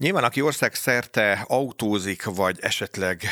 Nyilván, 0.00 0.24
aki 0.24 0.40
ország 0.40 0.74
szerte 0.74 1.44
autózik, 1.48 2.24
vagy 2.24 2.58
esetleg 2.60 3.22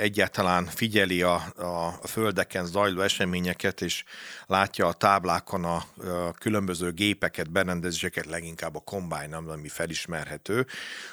egyáltalán 0.00 0.66
figyeli 0.66 1.22
a, 1.22 1.34
a 1.56 2.06
földeken 2.06 2.66
zajló 2.66 3.00
eseményeket, 3.00 3.80
és 3.80 4.04
látja 4.46 4.86
a 4.86 4.92
táblákon 4.92 5.64
a, 5.64 5.74
a 5.96 6.32
különböző 6.32 6.92
gépeket, 6.92 7.50
berendezéseket, 7.50 8.26
leginkább 8.26 8.76
a 8.76 8.80
combine, 8.80 9.36
ami 9.36 9.68
felismerhető, 9.68 10.66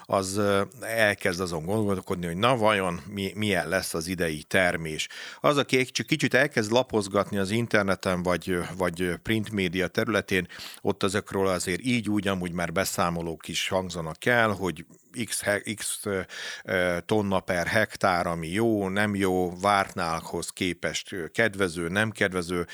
az 0.05 0.41
elkezd 0.81 1.39
azon 1.39 1.65
gondolkodni, 1.65 2.25
hogy 2.25 2.37
na 2.37 2.57
vajon 2.57 3.01
mi, 3.07 3.31
milyen 3.35 3.69
lesz 3.69 3.93
az 3.93 4.07
idei 4.07 4.43
termés. 4.43 5.07
Az, 5.39 5.57
aki 5.57 5.85
csak 5.85 6.05
kicsit 6.05 6.33
elkezd 6.33 6.71
lapozgatni 6.71 7.37
az 7.37 7.49
interneten, 7.49 8.23
vagy, 8.23 8.57
vagy 8.77 9.15
print 9.23 9.51
média 9.51 9.87
területén, 9.87 10.47
ott 10.81 11.03
ezekről 11.03 11.47
azért 11.47 11.81
így 11.81 12.09
úgy, 12.09 12.27
amúgy 12.27 12.51
már 12.51 12.71
beszámolók 12.71 13.47
is 13.47 13.67
hangzanak 13.67 14.25
el, 14.25 14.49
hogy 14.49 14.85
x, 15.25 15.43
x 15.75 15.99
tonna 17.05 17.39
per 17.39 17.67
hektár, 17.67 18.27
ami 18.27 18.47
jó, 18.47 18.89
nem 18.89 19.15
jó, 19.15 19.59
vártnálhoz 19.59 20.49
képest 20.49 21.15
kedvező, 21.33 21.87
nem 21.87 22.11
kedvező, 22.11 22.67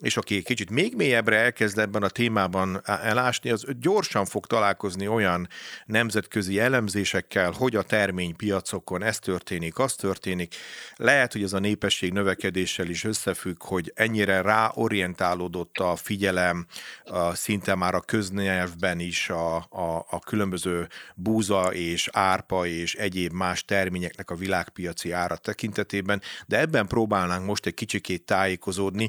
és 0.00 0.16
aki 0.16 0.42
kicsit 0.42 0.70
még 0.70 0.94
mélyebbre 0.96 1.36
elkezd 1.36 1.78
ebben 1.78 2.02
a 2.02 2.08
témában 2.08 2.80
elásni, 2.84 3.50
az 3.50 3.64
gyorsan 3.80 4.24
fog 4.24 4.46
találkozni 4.46 5.08
olyan 5.08 5.48
nemzetközi 5.86 6.58
elemzésekkel, 6.58 7.50
hogy 7.50 7.76
a 7.76 7.82
terménypiacokon 7.82 9.02
ez 9.02 9.18
történik, 9.18 9.78
az 9.78 9.94
történik. 9.94 10.54
Lehet, 10.96 11.32
hogy 11.32 11.42
ez 11.42 11.52
a 11.52 11.58
népesség 11.58 12.12
növekedéssel 12.12 12.88
is 12.88 13.04
összefügg, 13.04 13.62
hogy 13.62 13.92
ennyire 13.94 14.40
ráorientálódott 14.40 15.78
a 15.78 15.96
figyelem, 15.96 16.66
a, 17.04 17.34
szinte 17.34 17.74
már 17.74 17.94
a 17.94 18.00
köznyelvben 18.00 18.98
is 18.98 19.30
a, 19.30 19.56
a, 19.56 20.06
a 20.10 20.18
különböző 20.18 20.88
búza 21.14 21.72
és 21.80 22.08
árpa 22.12 22.66
és 22.66 22.94
egyéb 22.94 23.32
más 23.32 23.64
terményeknek 23.64 24.30
a 24.30 24.34
világpiaci 24.34 25.10
ára 25.12 25.36
tekintetében, 25.36 26.22
de 26.46 26.58
ebben 26.58 26.86
próbálnánk 26.86 27.46
most 27.46 27.66
egy 27.66 27.74
kicsikét 27.74 28.24
tájékozódni, 28.24 29.08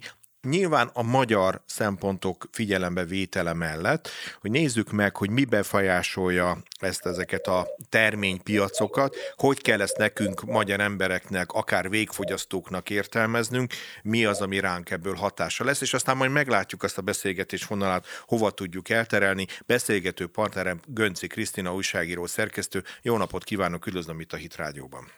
Nyilván 0.49 0.89
a 0.93 1.01
magyar 1.01 1.61
szempontok 1.65 2.47
figyelembe 2.51 3.05
vétele 3.05 3.53
mellett, 3.53 4.09
hogy 4.39 4.51
nézzük 4.51 4.91
meg, 4.91 5.15
hogy 5.15 5.29
mi 5.29 5.45
befolyásolja 5.45 6.57
ezt 6.79 7.05
ezeket 7.05 7.47
a 7.47 7.67
terménypiacokat, 7.89 9.15
hogy 9.35 9.61
kell 9.61 9.81
ezt 9.81 9.97
nekünk, 9.97 10.43
magyar 10.43 10.79
embereknek, 10.79 11.51
akár 11.51 11.89
végfogyasztóknak 11.89 12.89
értelmeznünk, 12.89 13.73
mi 14.03 14.25
az, 14.25 14.41
ami 14.41 14.59
ránk 14.59 14.89
ebből 14.89 15.15
hatása 15.15 15.63
lesz, 15.63 15.81
és 15.81 15.93
aztán 15.93 16.17
majd 16.17 16.31
meglátjuk 16.31 16.83
azt 16.83 16.97
a 16.97 17.01
beszélgetés 17.01 17.65
vonalát, 17.65 18.05
hova 18.25 18.51
tudjuk 18.51 18.89
elterelni. 18.89 19.47
Beszélgető 19.65 20.27
partnerem 20.27 20.79
Gönci 20.85 21.27
Krisztina 21.27 21.73
újságíró 21.73 22.25
szerkesztő. 22.25 22.83
Jó 23.01 23.17
napot 23.17 23.43
kívánok, 23.43 23.85
üdvözlöm 23.85 24.19
itt 24.19 24.33
a 24.33 24.37
Hit 24.37 24.55
Rádióban. 24.55 25.11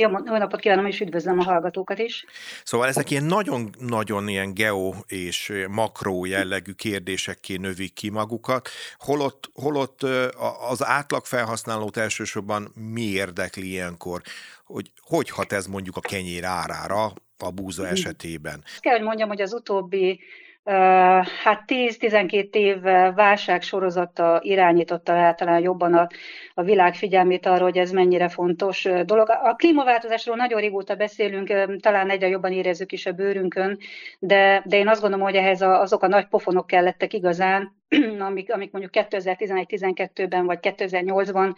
Jó, 0.00 0.10
jó 0.24 0.36
napot 0.36 0.60
kívánom, 0.60 0.86
és 0.86 1.00
üdvözlöm 1.00 1.38
a 1.38 1.42
hallgatókat 1.42 1.98
is. 1.98 2.24
Szóval 2.64 2.88
ezek 2.88 3.10
ilyen 3.10 3.24
nagyon-nagyon 3.24 4.28
ilyen 4.28 4.54
geo 4.54 4.92
és 5.06 5.52
makró 5.70 6.24
jellegű 6.24 6.72
kérdésekké 6.72 7.56
növik 7.56 7.92
ki 7.92 8.10
magukat, 8.10 8.68
holott, 8.98 9.50
holott 9.54 10.02
az 10.68 10.84
átlag 10.84 11.24
felhasználót 11.24 11.96
elsősorban 11.96 12.72
mi 12.92 13.02
érdekli 13.02 13.70
ilyenkor, 13.70 14.22
hogy 14.64 14.90
hogy 15.00 15.30
hat 15.30 15.52
ez 15.52 15.66
mondjuk 15.66 15.96
a 15.96 16.00
kenyér 16.00 16.44
árára 16.44 17.12
a 17.38 17.50
búza 17.50 17.86
hm. 17.86 17.92
esetében? 17.92 18.64
Kell, 18.80 18.96
hogy 18.96 19.04
mondjam, 19.04 19.28
hogy 19.28 19.40
az 19.40 19.52
utóbbi 19.52 20.20
hát 21.42 21.62
10-12 21.66 22.54
év 22.54 22.80
válság 23.14 23.62
sorozata 23.62 24.40
irányította 24.42 25.12
általán 25.12 25.60
jobban 25.60 25.94
a, 25.94 26.06
a 26.54 26.62
világ 26.62 26.94
figyelmét 26.94 27.46
arra, 27.46 27.62
hogy 27.62 27.78
ez 27.78 27.90
mennyire 27.90 28.28
fontos 28.28 28.88
dolog. 29.04 29.28
A 29.28 29.54
klímaváltozásról 29.54 30.36
nagyon 30.36 30.60
régóta 30.60 30.94
beszélünk, 30.94 31.80
talán 31.80 32.10
egyre 32.10 32.28
jobban 32.28 32.52
érezzük 32.52 32.92
is 32.92 33.06
a 33.06 33.12
bőrünkön, 33.12 33.78
de, 34.18 34.62
de 34.64 34.76
én 34.76 34.88
azt 34.88 35.00
gondolom, 35.00 35.24
hogy 35.24 35.34
ehhez 35.36 35.60
a, 35.60 35.80
azok 35.80 36.02
a 36.02 36.08
nagy 36.08 36.26
pofonok 36.26 36.66
kellettek 36.66 37.12
igazán, 37.12 37.77
amik, 38.28 38.52
amik 38.52 38.72
mondjuk 38.72 39.06
2011-12-ben 39.10 40.46
vagy 40.46 40.58
2008-ban, 40.62 41.54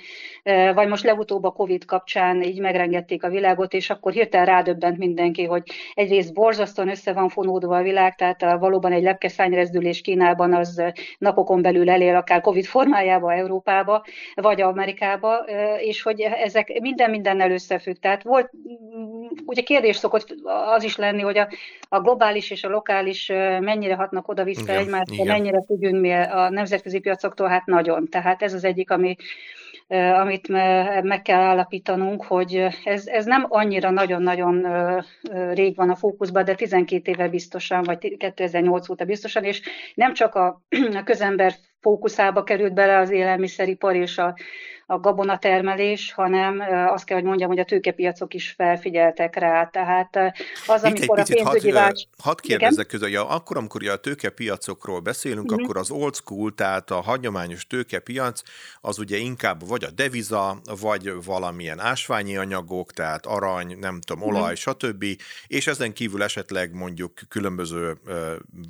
vagy 0.74 0.88
most 0.88 1.04
legutóbb 1.04 1.44
a 1.44 1.50
Covid 1.50 1.84
kapcsán 1.84 2.42
így 2.42 2.60
megrengették 2.60 3.24
a 3.24 3.28
világot, 3.28 3.72
és 3.72 3.90
akkor 3.90 4.12
hirtelen 4.12 4.46
rádöbbent 4.46 4.98
mindenki, 4.98 5.44
hogy 5.44 5.62
egyrészt 5.94 6.34
borzasztóan 6.34 6.88
össze 6.88 7.12
van 7.12 7.28
fonódva 7.28 7.76
a 7.76 7.82
világ, 7.82 8.14
tehát 8.14 8.42
valóban 8.58 8.92
egy 8.92 9.02
lepkeszányrezdülés 9.02 10.00
Kínában 10.00 10.54
az 10.54 10.82
napokon 11.18 11.62
belül 11.62 11.90
elér 11.90 12.14
akár 12.14 12.40
Covid 12.40 12.64
formájába 12.64 13.32
Európába, 13.32 14.04
vagy 14.34 14.60
Amerikába, 14.60 15.36
és 15.78 16.02
hogy 16.02 16.20
ezek 16.20 16.80
minden 16.80 17.10
mindennel 17.10 17.50
összefügg. 17.50 17.96
Tehát 17.96 18.22
volt, 18.22 18.50
ugye 19.46 19.62
kérdés 19.62 19.96
szokott 19.96 20.34
az 20.74 20.82
is 20.82 20.96
lenni, 20.96 21.22
hogy 21.22 21.38
a, 21.38 21.48
a 21.88 22.00
globális 22.00 22.50
és 22.50 22.64
a 22.64 22.68
lokális 22.68 23.26
mennyire 23.60 23.94
hatnak 23.94 24.28
oda-vissza 24.28 24.72
egymásra, 24.72 25.24
mennyire 25.24 25.62
függünk 25.66 26.00
mi 26.00 26.19
a 26.22 26.50
nemzetközi 26.50 26.98
piacoktól, 26.98 27.48
hát 27.48 27.66
nagyon. 27.66 28.08
Tehát 28.08 28.42
ez 28.42 28.54
az 28.54 28.64
egyik, 28.64 28.90
ami, 28.90 29.16
amit 30.14 30.48
meg 31.02 31.22
kell 31.22 31.40
állapítanunk, 31.40 32.24
hogy 32.24 32.66
ez, 32.84 33.06
ez 33.06 33.24
nem 33.24 33.46
annyira 33.48 33.90
nagyon-nagyon 33.90 34.66
rég 35.52 35.76
van 35.76 35.90
a 35.90 35.96
fókuszban, 35.96 36.44
de 36.44 36.54
12 36.54 37.10
éve 37.10 37.28
biztosan, 37.28 37.82
vagy 37.82 38.16
2008 38.16 38.88
óta 38.88 39.04
biztosan, 39.04 39.44
és 39.44 39.62
nem 39.94 40.12
csak 40.12 40.34
a, 40.34 40.62
a 41.00 41.02
közember 41.04 41.54
fókuszába 41.80 42.42
került 42.42 42.74
bele 42.74 42.98
az 42.98 43.10
élelmiszeripar 43.10 43.96
és 43.96 44.18
a, 44.18 44.34
a 44.86 45.00
gabonatermelés, 45.00 46.12
hanem 46.12 46.62
azt 46.88 47.04
kell, 47.04 47.16
hogy 47.16 47.26
mondjam, 47.26 47.48
hogy 47.48 47.58
a 47.58 47.64
tőkepiacok 47.64 48.34
is 48.34 48.54
felfigyeltek 48.56 49.36
rá. 49.36 49.66
Tehát 49.66 50.16
az, 50.66 50.82
amikor 50.82 51.18
egy 51.18 51.30
a 51.30 51.34
pénzügyi 51.34 51.70
hadd, 51.70 51.80
válság... 51.80 52.08
Hadd 52.18 52.36
kérdezzek 52.40 52.86
közül, 52.86 53.08
ja, 53.08 53.28
akkor, 53.28 53.56
amikor 53.56 53.88
a 53.88 53.96
tőkepiacokról 53.96 55.00
beszélünk, 55.00 55.50
uh-huh. 55.50 55.62
akkor 55.62 55.76
az 55.76 55.90
old 55.90 56.14
school, 56.14 56.54
tehát 56.54 56.90
a 56.90 57.00
hagyományos 57.00 57.66
tőkepiac, 57.66 58.42
az 58.80 58.98
ugye 58.98 59.16
inkább 59.16 59.68
vagy 59.68 59.84
a 59.84 59.90
deviza, 59.90 60.60
vagy 60.80 61.24
valamilyen 61.24 61.80
ásványi 61.80 62.36
anyagok, 62.36 62.92
tehát 62.92 63.26
arany, 63.26 63.78
nem 63.78 64.00
tudom, 64.00 64.22
olaj, 64.22 64.52
uh-huh. 64.52 64.74
stb. 64.74 65.04
És 65.46 65.66
ezen 65.66 65.92
kívül 65.92 66.22
esetleg 66.22 66.74
mondjuk 66.74 67.12
különböző 67.28 67.96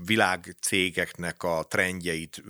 világcégeknek 0.06 1.43
a 1.43 1.65
trendjeit 1.69 2.43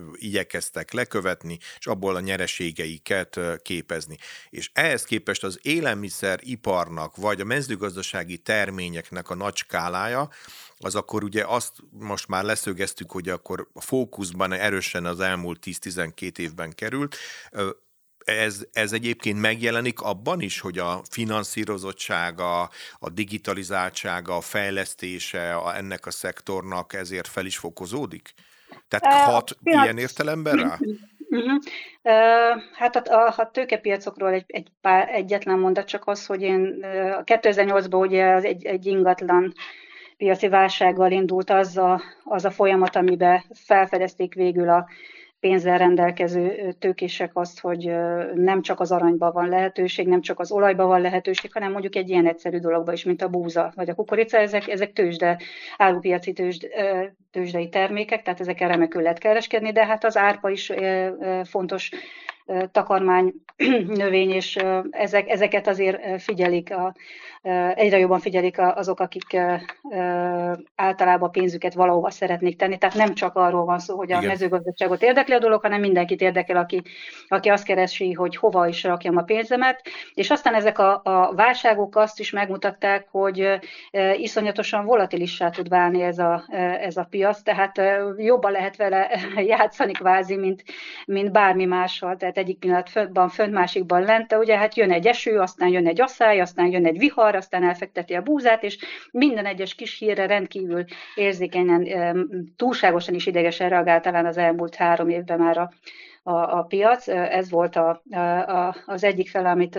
igyekeztek 0.50 0.92
lekövetni, 0.92 1.58
és 1.78 1.86
abból 1.86 2.16
a 2.16 2.20
nyereségeiket 2.20 3.40
képezni. 3.62 4.16
És 4.50 4.70
ehhez 4.72 5.04
képest 5.04 5.44
az 5.44 5.58
élelmiszeriparnak, 5.62 7.16
vagy 7.16 7.40
a 7.40 7.44
mezőgazdasági 7.44 8.38
terményeknek 8.38 9.30
a 9.30 9.34
nagy 9.34 9.56
skálája, 9.56 10.28
az 10.78 10.94
akkor 10.94 11.24
ugye 11.24 11.44
azt 11.46 11.72
most 11.90 12.28
már 12.28 12.44
leszögeztük, 12.44 13.10
hogy 13.10 13.28
akkor 13.28 13.68
a 13.72 13.80
fókuszban 13.80 14.52
erősen 14.52 15.04
az 15.04 15.20
elmúlt 15.20 15.62
10-12 15.66 16.38
évben 16.38 16.74
került. 16.74 17.16
Ez, 18.24 18.66
ez 18.72 18.92
egyébként 18.92 19.40
megjelenik 19.40 20.00
abban 20.00 20.40
is, 20.40 20.60
hogy 20.60 20.78
a 20.78 21.02
finanszírozottsága, 21.10 22.70
a 22.98 23.08
digitalizáltsága, 23.12 24.36
a 24.36 24.40
fejlesztése 24.40 25.54
a, 25.54 25.76
ennek 25.76 26.06
a 26.06 26.10
szektornak 26.10 26.92
ezért 26.92 27.28
fel 27.28 27.46
is 27.46 27.58
fokozódik? 27.58 28.34
Tehát 28.90 29.30
hat 29.30 29.56
ilyen 29.62 29.98
értelemben 29.98 30.56
rá? 30.56 30.78
Uh-huh. 31.30 31.58
Uh, 32.02 32.62
hát 32.72 32.96
a, 32.96 33.34
a 33.36 33.50
tőkepiacokról 33.50 34.32
egy, 34.32 34.44
egy 34.46 34.68
pár, 34.80 35.08
egyetlen 35.08 35.58
mondat 35.58 35.86
csak 35.86 36.06
az, 36.06 36.26
hogy 36.26 36.42
én 36.42 36.60
uh, 36.60 37.22
2008-ban 37.24 38.00
ugye 38.00 38.26
az 38.26 38.44
egy, 38.44 38.64
egy 38.64 38.86
ingatlan 38.86 39.52
piaci 40.16 40.48
válsággal 40.48 41.10
indult 41.10 41.50
az 41.50 41.76
a, 41.76 42.02
az 42.24 42.44
a 42.44 42.50
folyamat, 42.50 42.96
amiben 42.96 43.44
felfedezték 43.54 44.34
végül 44.34 44.68
a, 44.68 44.88
pénzzel 45.40 45.78
rendelkező 45.78 46.72
tőkések 46.78 47.30
azt, 47.32 47.60
hogy 47.60 47.92
nem 48.34 48.62
csak 48.62 48.80
az 48.80 48.92
aranyban 48.92 49.32
van 49.32 49.48
lehetőség, 49.48 50.06
nem 50.08 50.20
csak 50.20 50.38
az 50.38 50.52
olajban 50.52 50.88
van 50.88 51.00
lehetőség, 51.00 51.52
hanem 51.52 51.72
mondjuk 51.72 51.96
egy 51.96 52.08
ilyen 52.08 52.26
egyszerű 52.26 52.58
dologban 52.58 52.94
is, 52.94 53.04
mint 53.04 53.22
a 53.22 53.28
búza 53.28 53.72
vagy 53.74 53.88
a 53.88 53.94
kukorica, 53.94 54.38
ezek, 54.38 54.68
ezek 54.68 54.92
tőzsde, 54.92 55.38
árupiaci 55.76 56.32
tőzsde, 56.32 56.68
tőzsdei 57.30 57.68
termékek, 57.68 58.22
tehát 58.22 58.40
ezekkel 58.40 58.68
remekül 58.68 59.02
lehet 59.02 59.18
kereskedni, 59.18 59.72
de 59.72 59.86
hát 59.86 60.04
az 60.04 60.16
árpa 60.16 60.50
is 60.50 60.72
fontos 61.44 61.90
takarmány 62.72 63.32
növény, 64.02 64.30
és 64.30 64.58
ezek, 64.90 65.28
ezeket 65.28 65.66
azért 65.66 66.22
figyelik, 66.22 66.72
a, 66.74 66.94
egyre 67.74 67.98
jobban 67.98 68.20
figyelik 68.20 68.58
azok, 68.58 69.00
akik 69.00 69.40
általában 70.74 71.30
pénzüket 71.30 71.74
valahova 71.74 72.10
szeretnék 72.10 72.56
tenni. 72.56 72.78
Tehát 72.78 72.96
nem 72.96 73.14
csak 73.14 73.36
arról 73.36 73.64
van 73.64 73.78
szó, 73.78 73.96
hogy 73.96 74.12
a 74.12 74.16
Igen. 74.16 74.28
mezőgazdaságot 74.28 75.02
érdekli 75.02 75.34
a 75.34 75.38
dolog, 75.38 75.62
hanem 75.62 75.80
mindenkit 75.80 76.20
érdekel, 76.20 76.56
aki, 76.56 76.82
aki 77.28 77.48
azt 77.48 77.64
keresi, 77.64 78.12
hogy 78.12 78.36
hova 78.36 78.66
is 78.66 78.84
rakjam 78.84 79.16
a 79.16 79.22
pénzemet. 79.22 79.82
És 80.14 80.30
aztán 80.30 80.54
ezek 80.54 80.78
a, 80.78 81.00
a 81.04 81.32
válságok 81.34 81.96
azt 81.96 82.20
is 82.20 82.30
megmutatták, 82.30 83.06
hogy 83.10 83.58
iszonyatosan 84.16 84.84
volatilissá 84.84 85.50
tud 85.50 85.68
válni 85.68 86.02
ez 86.02 86.18
a, 86.18 86.44
ez 86.80 86.96
a 86.96 87.06
piac, 87.10 87.42
tehát 87.42 87.80
jobban 88.16 88.52
lehet 88.52 88.76
vele 88.76 89.10
játszani 89.56 89.92
kvázi, 89.92 90.36
mint, 90.36 90.64
mint 91.06 91.32
bármi 91.32 91.64
mással. 91.64 92.16
Tehát 92.16 92.36
egyik 92.40 92.58
pillanatban 92.58 93.28
fönt, 93.28 93.52
másikban 93.52 94.02
lent, 94.02 94.28
de 94.28 94.38
ugye 94.38 94.56
hát 94.56 94.76
jön 94.76 94.92
egy 94.92 95.06
eső, 95.06 95.38
aztán 95.38 95.68
jön 95.68 95.86
egy 95.86 96.00
asszály, 96.00 96.40
aztán 96.40 96.66
jön 96.66 96.86
egy 96.86 96.98
vihar, 96.98 97.34
aztán 97.34 97.64
elfekteti 97.64 98.14
a 98.14 98.22
búzát, 98.22 98.62
és 98.62 98.78
minden 99.10 99.46
egyes 99.46 99.74
kis 99.74 99.98
hírre 99.98 100.26
rendkívül 100.26 100.84
érzékenyen, 101.14 101.88
túlságosan 102.56 103.14
is 103.14 103.26
idegesen 103.26 103.68
reagált 103.68 104.02
talán 104.02 104.26
az 104.26 104.36
elmúlt 104.36 104.74
három 104.74 105.08
évben 105.08 105.38
már 105.38 105.58
a 105.58 105.72
a, 106.22 106.58
a 106.58 106.62
piac. 106.62 107.08
Ez 107.08 107.50
volt 107.50 107.76
a, 107.76 108.02
a, 108.10 108.76
az 108.86 109.04
egyik 109.04 109.28
fel, 109.28 109.46
amit 109.46 109.78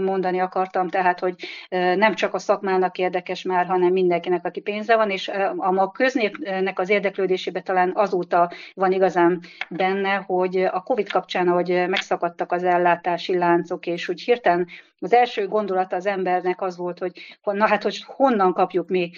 mondani 0.00 0.40
akartam, 0.40 0.88
tehát, 0.88 1.20
hogy 1.20 1.34
nem 1.70 2.14
csak 2.14 2.34
a 2.34 2.38
szakmának 2.38 2.98
érdekes 2.98 3.42
már, 3.42 3.66
hanem 3.66 3.92
mindenkinek, 3.92 4.44
aki 4.44 4.60
pénze 4.60 4.96
van, 4.96 5.10
és 5.10 5.28
a 5.56 5.70
ma 5.70 5.90
köznépnek 5.90 6.78
az 6.78 6.90
érdeklődésébe 6.90 7.60
talán 7.60 7.92
azóta 7.94 8.50
van 8.74 8.92
igazán 8.92 9.40
benne, 9.68 10.14
hogy 10.14 10.56
a 10.56 10.82
COVID 10.82 11.10
kapcsán, 11.10 11.48
hogy 11.48 11.68
megszakadtak 11.88 12.52
az 12.52 12.64
ellátási 12.64 13.38
láncok, 13.38 13.86
és 13.86 14.08
úgy 14.08 14.20
hirtelen 14.20 14.68
az 15.02 15.12
első 15.12 15.48
gondolata 15.48 15.96
az 15.96 16.06
embernek 16.06 16.60
az 16.60 16.76
volt, 16.76 16.98
hogy 16.98 17.12
na 17.42 17.66
hát, 17.66 17.82
hogy 17.82 18.02
honnan 18.06 18.52
kapjuk 18.52 18.88
mi 18.88 19.10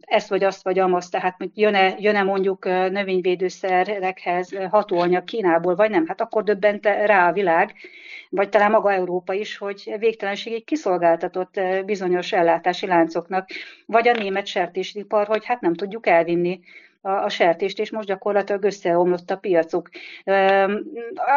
ezt 0.00 0.28
vagy 0.28 0.44
azt 0.44 0.62
vagy 0.62 0.78
amazt, 0.78 1.10
tehát 1.10 1.36
jön-e, 1.54 1.94
jön-e 1.98 2.22
mondjuk 2.22 2.64
növényvédőszerekhez 2.64 4.56
hatóanyag 4.70 5.24
Kínából, 5.24 5.74
vagy 5.74 5.90
nem, 5.90 6.06
hát 6.06 6.20
akkor 6.20 6.42
döbbente 6.42 7.06
rá 7.06 7.28
a 7.28 7.32
világ, 7.32 7.74
vagy 8.30 8.48
talán 8.48 8.70
maga 8.70 8.92
Európa 8.92 9.32
is, 9.32 9.56
hogy 9.56 9.94
végtelenségig 9.98 10.64
kiszolgáltatott 10.64 11.60
bizonyos 11.84 12.32
ellátási 12.32 12.86
láncoknak, 12.86 13.48
vagy 13.86 14.08
a 14.08 14.12
német 14.12 14.46
sertésipar, 14.46 15.26
hogy 15.26 15.44
hát 15.44 15.60
nem 15.60 15.74
tudjuk 15.74 16.06
elvinni 16.06 16.60
a 17.00 17.28
sertést, 17.28 17.78
és 17.78 17.90
most 17.90 18.08
gyakorlatilag 18.08 18.64
összeomlott 18.64 19.30
a 19.30 19.36
piacuk. 19.36 19.88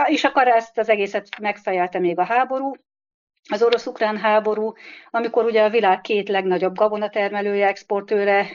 És 0.05 0.23
akkor 0.23 0.47
ezt 0.47 0.77
az 0.77 0.89
egészet 0.89 1.27
megfejelte 1.41 1.99
még 1.99 2.19
a 2.19 2.23
háború, 2.23 2.73
az 3.49 3.63
orosz-ukrán 3.63 4.17
háború, 4.17 4.73
amikor 5.11 5.45
ugye 5.45 5.63
a 5.63 5.69
világ 5.69 6.01
két 6.01 6.29
legnagyobb 6.29 6.75
gabonatermelője, 6.75 7.67
exportőre 7.67 8.47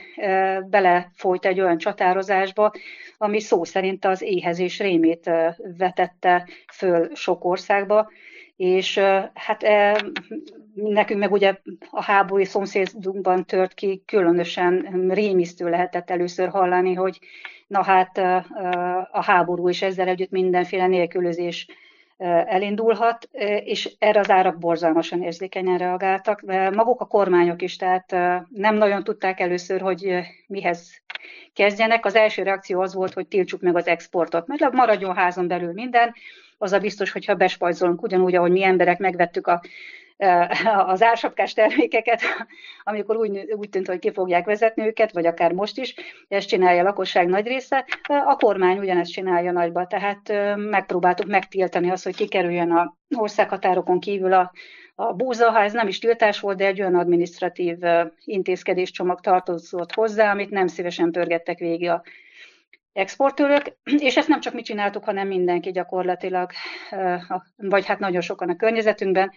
belefolyt 0.69 1.45
egy 1.45 1.59
olyan 1.59 1.77
csatározásba, 1.77 2.71
ami 3.17 3.39
szó 3.39 3.63
szerint 3.63 4.05
az 4.05 4.21
éhezés 4.21 4.79
rémét 4.79 5.29
vetette 5.77 6.47
föl 6.73 7.15
sok 7.15 7.45
országba, 7.45 8.11
és 8.55 8.97
hát 9.33 9.61
nekünk 10.73 11.19
meg 11.19 11.31
ugye 11.31 11.55
a 11.91 12.03
háborúi 12.03 12.45
szomszédunkban 12.45 13.45
tört 13.45 13.73
ki, 13.73 14.03
különösen 14.05 15.05
rémisztő 15.09 15.69
lehetett 15.69 16.09
először 16.09 16.49
hallani, 16.49 16.93
hogy 16.93 17.19
na 17.67 17.83
hát 17.83 18.17
a 19.11 19.23
háború 19.23 19.69
és 19.69 19.81
ezzel 19.81 20.07
együtt 20.07 20.31
mindenféle 20.31 20.87
nélkülözés 20.87 21.67
elindulhat, 22.45 23.29
és 23.63 23.95
erre 23.99 24.19
az 24.19 24.29
árak 24.29 24.57
borzalmasan 24.57 25.21
érzékenyen 25.21 25.77
reagáltak. 25.77 26.41
Maguk 26.73 27.01
a 27.01 27.05
kormányok 27.05 27.61
is, 27.61 27.75
tehát 27.75 28.11
nem 28.49 28.75
nagyon 28.75 29.03
tudták 29.03 29.39
először, 29.39 29.81
hogy 29.81 30.19
mihez 30.47 31.01
kezdjenek. 31.53 32.05
Az 32.05 32.15
első 32.15 32.43
reakció 32.43 32.81
az 32.81 32.93
volt, 32.93 33.13
hogy 33.13 33.27
tiltsuk 33.27 33.61
meg 33.61 33.75
az 33.75 33.87
exportot, 33.87 34.47
mert 34.47 34.71
maradjon 34.71 35.15
házon 35.15 35.47
belül 35.47 35.73
minden, 35.73 36.13
az 36.57 36.71
a 36.71 36.79
biztos, 36.79 37.11
hogyha 37.11 37.35
bespajzolunk 37.35 38.01
ugyanúgy, 38.01 38.35
ahogy 38.35 38.51
mi 38.51 38.63
emberek 38.63 38.99
megvettük 38.99 39.47
a 39.47 39.61
az 40.85 41.01
ársapkás 41.01 41.53
termékeket, 41.53 42.21
amikor 42.83 43.15
úgy, 43.15 43.53
úgy 43.55 43.69
tűnt, 43.69 43.87
hogy 43.87 43.99
ki 43.99 44.11
fogják 44.11 44.45
vezetni 44.45 44.85
őket, 44.85 45.11
vagy 45.11 45.25
akár 45.25 45.51
most 45.51 45.77
is, 45.77 45.95
ezt 46.27 46.47
csinálja 46.47 46.81
a 46.81 46.83
lakosság 46.83 47.27
nagy 47.27 47.47
része, 47.47 47.85
a 48.07 48.35
kormány 48.35 48.77
ugyanezt 48.77 49.11
csinálja 49.11 49.51
nagyba, 49.51 49.87
tehát 49.87 50.55
megpróbáltuk 50.55 51.27
megtiltani 51.27 51.89
azt, 51.89 52.03
hogy 52.03 52.15
kikerüljön 52.15 52.71
a 52.71 52.95
országhatárokon 53.15 53.99
kívül 53.99 54.33
a, 54.33 54.51
a 54.95 55.13
búza, 55.13 55.51
ha 55.51 55.61
ez 55.61 55.73
nem 55.73 55.87
is 55.87 55.99
tiltás 55.99 56.39
volt, 56.39 56.57
de 56.57 56.65
egy 56.65 56.81
olyan 56.81 56.95
administratív 56.95 57.77
intézkedéscsomag 58.23 59.19
tartozott 59.19 59.93
hozzá, 59.93 60.31
amit 60.31 60.49
nem 60.49 60.67
szívesen 60.67 61.11
pörgettek 61.11 61.57
végig 61.57 61.89
a 61.89 62.03
exportőrök, 62.93 63.61
és 63.83 64.17
ezt 64.17 64.27
nem 64.27 64.39
csak 64.39 64.53
mi 64.53 64.61
csináltuk, 64.61 65.03
hanem 65.03 65.27
mindenki 65.27 65.71
gyakorlatilag, 65.71 66.51
vagy 67.55 67.85
hát 67.85 67.99
nagyon 67.99 68.21
sokan 68.21 68.49
a 68.49 68.55
környezetünkben, 68.55 69.31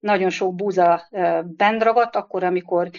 nagyon 0.00 0.30
sok 0.30 0.54
búza 0.54 1.08
bent 1.44 1.82
akkor, 1.82 2.44
amikor 2.44 2.90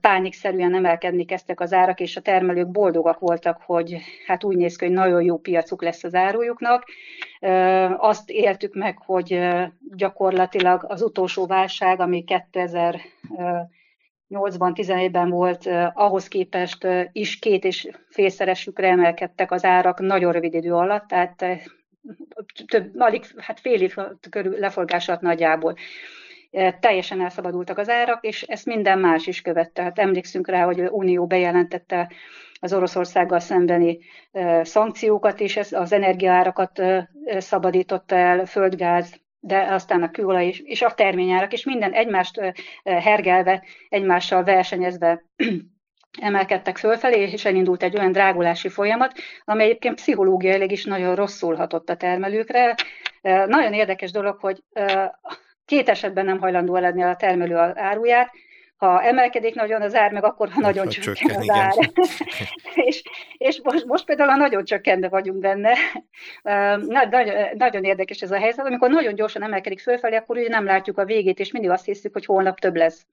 pánikszerűen 0.00 0.74
emelkedni 0.74 1.24
kezdtek 1.24 1.60
az 1.60 1.72
árak, 1.72 2.00
és 2.00 2.16
a 2.16 2.20
termelők 2.20 2.70
boldogak 2.70 3.18
voltak, 3.18 3.62
hogy 3.66 3.96
hát 4.26 4.44
úgy 4.44 4.56
néz 4.56 4.76
ki, 4.76 4.84
hogy 4.84 4.94
nagyon 4.94 5.22
jó 5.22 5.38
piacuk 5.38 5.82
lesz 5.82 6.04
az 6.04 6.14
árujuknak. 6.14 6.84
Azt 7.96 8.30
éltük 8.30 8.74
meg, 8.74 8.98
hogy 8.98 9.40
gyakorlatilag 9.96 10.84
az 10.88 11.02
utolsó 11.02 11.46
válság, 11.46 12.00
ami 12.00 12.24
2000 12.24 13.00
8-ban, 14.32 14.72
17-ben 14.74 15.30
volt, 15.30 15.68
ahhoz 15.94 16.28
képest 16.28 16.86
is 17.12 17.38
két 17.38 17.64
és 17.64 17.88
félszeresükre 18.08 18.88
emelkedtek 18.88 19.50
az 19.50 19.64
árak 19.64 20.00
nagyon 20.00 20.32
rövid 20.32 20.54
idő 20.54 20.74
alatt, 20.74 21.08
tehát 21.08 21.44
több, 22.66 23.00
alig, 23.00 23.24
hát 23.36 23.60
fél 23.60 23.80
év 23.80 23.94
körül 24.30 24.58
lefolgás 24.58 25.10
nagyjából 25.20 25.74
teljesen 26.80 27.20
elszabadultak 27.20 27.78
az 27.78 27.88
árak, 27.88 28.24
és 28.24 28.42
ezt 28.42 28.66
minden 28.66 28.98
más 28.98 29.26
is 29.26 29.42
követte. 29.42 29.82
Hát 29.82 29.98
emlékszünk 29.98 30.48
rá, 30.48 30.64
hogy 30.64 30.80
Unió 30.80 31.26
bejelentette 31.26 32.12
az 32.60 32.72
Oroszországgal 32.72 33.38
szembeni 33.40 33.98
szankciókat 34.62 35.40
is, 35.40 35.56
az 35.56 35.92
energiaárakat 35.92 36.82
szabadította 37.38 38.16
el, 38.16 38.44
földgáz, 38.44 39.20
de 39.40 39.58
aztán 39.58 40.02
a 40.02 40.10
kőolaj 40.10 40.46
is, 40.46 40.60
és 40.60 40.82
a 40.82 40.94
terményárak, 40.94 41.52
és 41.52 41.64
minden 41.64 41.92
egymást 41.92 42.54
hergelve, 42.84 43.64
egymással 43.88 44.44
versenyezve 44.44 45.24
emelkedtek 46.20 46.78
fölfelé, 46.78 47.20
és 47.20 47.44
elindult 47.44 47.82
egy 47.82 47.98
olyan 47.98 48.12
drágulási 48.12 48.68
folyamat, 48.68 49.12
amely 49.44 49.66
egyébként 49.66 49.94
pszichológiailag 49.94 50.70
is 50.70 50.84
nagyon 50.84 51.14
rosszul 51.14 51.54
hatott 51.54 51.88
a 51.88 51.96
termelőkre. 51.96 52.74
Nagyon 53.22 53.72
érdekes 53.72 54.10
dolog, 54.10 54.38
hogy 54.40 54.62
két 55.64 55.88
esetben 55.88 56.24
nem 56.24 56.38
hajlandó 56.38 56.76
eladni 56.76 57.02
a 57.02 57.16
termelő 57.16 57.56
áruját, 57.74 58.30
ha 58.82 59.02
emelkedik 59.02 59.54
nagyon 59.54 59.82
az 59.82 59.94
ár, 59.94 60.12
meg 60.12 60.24
akkor, 60.24 60.48
ha 60.50 60.60
nagyon 60.60 60.88
csökken, 60.88 61.14
csökken 61.14 61.40
az 61.40 61.50
ár. 61.50 61.72
és 62.88 63.02
és 63.36 63.60
most, 63.62 63.84
most 63.84 64.04
például 64.04 64.30
a 64.30 64.36
nagyon 64.36 64.64
csökkenve 64.64 65.08
vagyunk 65.08 65.38
benne. 65.38 65.72
Na, 66.42 67.06
nagyon, 67.10 67.34
nagyon 67.54 67.84
érdekes 67.84 68.20
ez 68.20 68.30
a 68.30 68.38
helyzet. 68.38 68.66
Amikor 68.66 68.90
nagyon 68.90 69.14
gyorsan 69.14 69.42
emelkedik 69.42 69.80
fölfelé, 69.80 70.16
akkor 70.16 70.36
ugye 70.36 70.48
nem 70.48 70.64
látjuk 70.64 70.98
a 70.98 71.04
végét, 71.04 71.38
és 71.38 71.52
mindig 71.52 71.70
azt 71.70 71.84
hiszük, 71.84 72.12
hogy 72.12 72.24
holnap 72.24 72.58
több 72.58 72.76
lesz. 72.76 73.06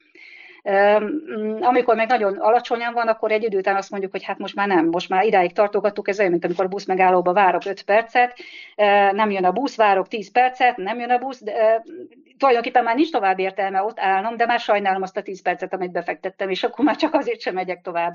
Amikor 1.59 1.95
meg 1.95 2.07
nagyon 2.07 2.37
alacsonyan 2.37 2.93
van, 2.93 3.07
akkor 3.07 3.31
egy 3.31 3.43
idő 3.43 3.57
után 3.57 3.75
azt 3.75 3.89
mondjuk, 3.89 4.11
hogy 4.11 4.23
hát 4.23 4.37
most 4.37 4.55
már 4.55 4.67
nem, 4.67 4.85
most 4.85 5.09
már 5.09 5.25
idáig 5.25 5.53
tartogattuk, 5.53 6.07
ez 6.07 6.19
olyan, 6.19 6.31
mint 6.31 6.45
amikor 6.45 6.65
a 6.65 6.67
busz 6.67 6.85
megállóba 6.85 7.33
várok 7.33 7.65
5 7.65 7.81
percet, 7.81 8.39
nem 9.11 9.31
jön 9.31 9.45
a 9.45 9.51
busz, 9.51 9.75
várok 9.75 10.07
10 10.07 10.31
percet, 10.31 10.77
nem 10.77 10.99
jön 10.99 11.09
a 11.09 11.17
busz, 11.17 11.43
de 11.43 11.83
tulajdonképpen 12.37 12.83
már 12.83 12.95
nincs 12.95 13.11
tovább 13.11 13.39
értelme 13.39 13.83
ott 13.83 13.99
állnom, 13.99 14.37
de 14.37 14.45
már 14.45 14.59
sajnálom 14.59 15.01
azt 15.01 15.17
a 15.17 15.21
10 15.21 15.41
percet, 15.41 15.73
amit 15.73 15.91
befektettem, 15.91 16.49
és 16.49 16.63
akkor 16.63 16.85
már 16.85 16.95
csak 16.95 17.13
azért 17.13 17.39
sem 17.39 17.53
megyek 17.53 17.81
tovább. 17.81 18.13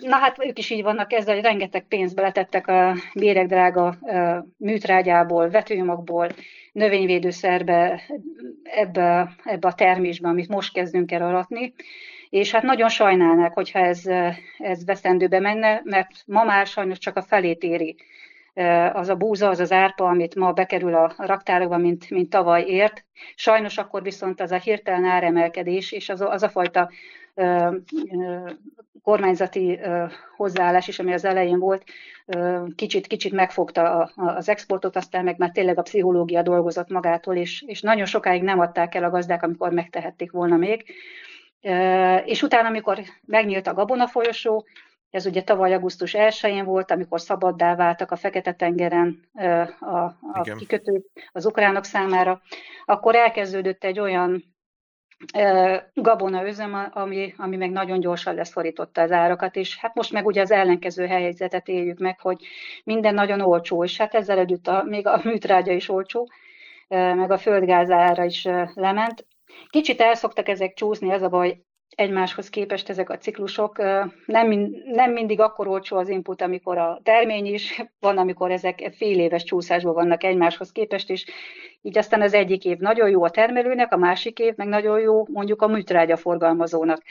Na 0.00 0.16
hát 0.16 0.44
ők 0.44 0.58
is 0.58 0.70
így 0.70 0.82
vannak 0.82 1.12
ezzel, 1.12 1.34
hogy 1.34 1.44
rengeteg 1.44 1.82
pénzt 1.82 2.14
beletettek 2.14 2.66
a 2.66 2.94
béregdrága 3.14 3.98
műtrágyából, 4.56 5.50
vetőnyomokból, 5.50 6.28
növényvédőszerbe, 6.72 8.00
ebbe, 8.62 9.36
ebbe 9.44 9.68
a 9.68 9.74
termésbe, 9.74 10.28
amit 10.28 10.48
most 10.48 10.72
kezdünk 10.72 11.12
el 11.12 11.22
aratni, 11.22 11.74
és 12.30 12.52
hát 12.52 12.62
nagyon 12.62 12.88
sajnálnák, 12.88 13.52
hogyha 13.52 13.78
ez, 13.78 14.06
ez 14.58 14.84
veszendőbe 14.84 15.40
menne, 15.40 15.80
mert 15.84 16.10
ma 16.26 16.44
már 16.44 16.66
sajnos 16.66 16.98
csak 16.98 17.16
a 17.16 17.22
felét 17.22 17.62
éri 17.62 17.96
az 18.92 19.08
a 19.08 19.16
búza, 19.16 19.48
az 19.48 19.60
az 19.60 19.72
árpa, 19.72 20.04
amit 20.04 20.34
ma 20.34 20.52
bekerül 20.52 20.94
a 20.94 21.14
raktárokba, 21.16 21.76
mint, 21.76 22.10
mint 22.10 22.30
tavaly 22.30 22.62
ért. 22.62 23.04
Sajnos 23.34 23.78
akkor 23.78 24.02
viszont 24.02 24.40
az 24.40 24.50
a 24.50 24.58
hirtelen 24.58 25.04
áremelkedés, 25.04 25.92
és 25.92 26.08
az, 26.08 26.20
az 26.20 26.42
a 26.42 26.48
fajta 26.48 26.90
kormányzati 29.02 29.80
hozzáállás 30.36 30.88
is, 30.88 30.98
ami 30.98 31.12
az 31.12 31.24
elején 31.24 31.58
volt, 31.58 31.84
kicsit-kicsit 32.74 33.32
megfogta 33.32 34.10
az 34.14 34.48
exportot, 34.48 34.96
aztán 34.96 35.24
meg 35.24 35.38
már 35.38 35.50
tényleg 35.50 35.78
a 35.78 35.82
pszichológia 35.82 36.42
dolgozott 36.42 36.88
magától, 36.88 37.36
és, 37.36 37.62
és 37.66 37.80
nagyon 37.80 38.06
sokáig 38.06 38.42
nem 38.42 38.58
adták 38.58 38.94
el 38.94 39.04
a 39.04 39.10
gazdák, 39.10 39.42
amikor 39.42 39.72
megtehették 39.72 40.30
volna 40.30 40.56
még. 40.56 40.84
És 42.24 42.42
utána, 42.42 42.68
amikor 42.68 43.02
megnyílt 43.26 43.66
a 43.66 43.74
Gabona 43.74 44.06
folyosó, 44.06 44.66
ez 45.10 45.26
ugye 45.26 45.42
tavaly 45.42 45.74
augusztus 45.74 46.14
1-én 46.16 46.64
volt, 46.64 46.90
amikor 46.90 47.20
szabaddá 47.20 47.76
váltak 47.76 48.10
a 48.10 48.16
Fekete-tengeren 48.16 49.28
a, 49.80 50.00
a 50.32 50.42
kikötők 50.56 51.04
az 51.32 51.46
ukránok 51.46 51.84
számára, 51.84 52.40
akkor 52.84 53.14
elkezdődött 53.14 53.84
egy 53.84 54.00
olyan 54.00 54.51
gabona 55.94 56.48
üzem, 56.48 56.90
ami, 56.92 57.34
ami 57.36 57.56
meg 57.56 57.70
nagyon 57.70 58.00
gyorsan 58.00 58.34
leszorította 58.34 59.00
az 59.00 59.12
árakat, 59.12 59.56
és 59.56 59.78
hát 59.78 59.94
most 59.94 60.12
meg 60.12 60.26
ugye 60.26 60.40
az 60.40 60.50
ellenkező 60.50 61.06
helyzetet 61.06 61.68
éljük 61.68 61.98
meg, 61.98 62.20
hogy 62.20 62.46
minden 62.84 63.14
nagyon 63.14 63.40
olcsó, 63.40 63.84
és 63.84 63.96
hát 63.96 64.14
ezzel 64.14 64.38
együtt 64.38 64.66
a, 64.66 64.82
még 64.82 65.06
a 65.06 65.20
műtrágya 65.24 65.72
is 65.72 65.88
olcsó, 65.88 66.28
meg 66.88 67.30
a 67.30 67.38
földgáz 67.38 67.90
ára 67.90 68.24
is 68.24 68.44
lement. 68.74 69.26
Kicsit 69.68 70.00
elszoktak 70.00 70.48
ezek 70.48 70.74
csúszni, 70.74 71.12
az 71.12 71.22
a 71.22 71.28
baj, 71.28 71.60
egymáshoz 71.96 72.48
képest 72.48 72.88
ezek 72.88 73.10
a 73.10 73.18
ciklusok. 73.18 73.78
Nem, 74.26 74.70
nem 74.84 75.12
mindig 75.12 75.40
akkor 75.40 75.68
olcsó 75.68 75.96
az 75.96 76.08
input, 76.08 76.42
amikor 76.42 76.78
a 76.78 77.00
termény 77.02 77.46
is, 77.46 77.82
van, 78.00 78.18
amikor 78.18 78.50
ezek 78.50 78.92
fél 78.96 79.18
éves 79.18 79.44
csúszásban 79.44 79.94
vannak 79.94 80.24
egymáshoz 80.24 80.72
képest, 80.72 81.10
és 81.10 81.24
így 81.82 81.98
aztán 81.98 82.22
az 82.22 82.34
egyik 82.34 82.64
év 82.64 82.78
nagyon 82.78 83.10
jó 83.10 83.24
a 83.24 83.30
termelőnek, 83.30 83.92
a 83.92 83.96
másik 83.96 84.38
év 84.38 84.54
meg 84.56 84.68
nagyon 84.68 85.00
jó 85.00 85.26
mondjuk 85.26 85.62
a 85.62 85.66
műtrágya 85.66 86.16
forgalmazónak, 86.16 87.02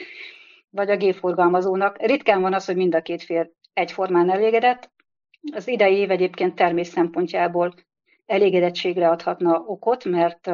vagy 0.70 0.90
a 0.90 0.96
gépforgalmazónak. 0.96 1.98
Ritkán 2.02 2.40
van 2.40 2.54
az, 2.54 2.64
hogy 2.64 2.76
mind 2.76 2.94
a 2.94 3.02
két 3.02 3.22
fél 3.22 3.50
egyformán 3.72 4.30
elégedett. 4.30 4.90
Az 5.52 5.68
idei 5.68 5.96
év 5.96 6.10
egyébként 6.10 6.54
termés 6.54 6.86
szempontjából 6.86 7.74
elégedettségre 8.26 9.08
adhatna 9.08 9.58
okot, 9.66 10.04
mert 10.04 10.50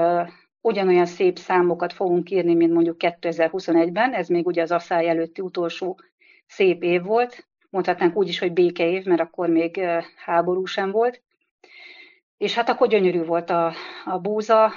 ugyanolyan 0.69 1.07
szép 1.07 1.39
számokat 1.39 1.93
fogunk 1.93 2.31
írni, 2.31 2.55
mint 2.55 2.73
mondjuk 2.73 2.97
2021-ben, 2.99 4.15
ez 4.15 4.29
még 4.29 4.47
ugye 4.47 4.63
az 4.63 4.71
asszály 4.71 5.09
előtti 5.09 5.41
utolsó 5.41 6.01
szép 6.47 6.83
év 6.83 7.03
volt, 7.03 7.49
mondhatnánk 7.71 8.17
úgy 8.17 8.29
is, 8.29 8.39
hogy 8.39 8.53
békeév, 8.53 9.05
mert 9.05 9.21
akkor 9.21 9.49
még 9.49 9.81
háború 10.17 10.65
sem 10.65 10.91
volt. 10.91 11.23
És 12.39 12.55
hát 12.55 12.69
akkor 12.69 12.89
gyönyörű 12.89 13.25
volt 13.25 13.51
a, 13.51 13.73
a 14.05 14.19
búza, 14.19 14.73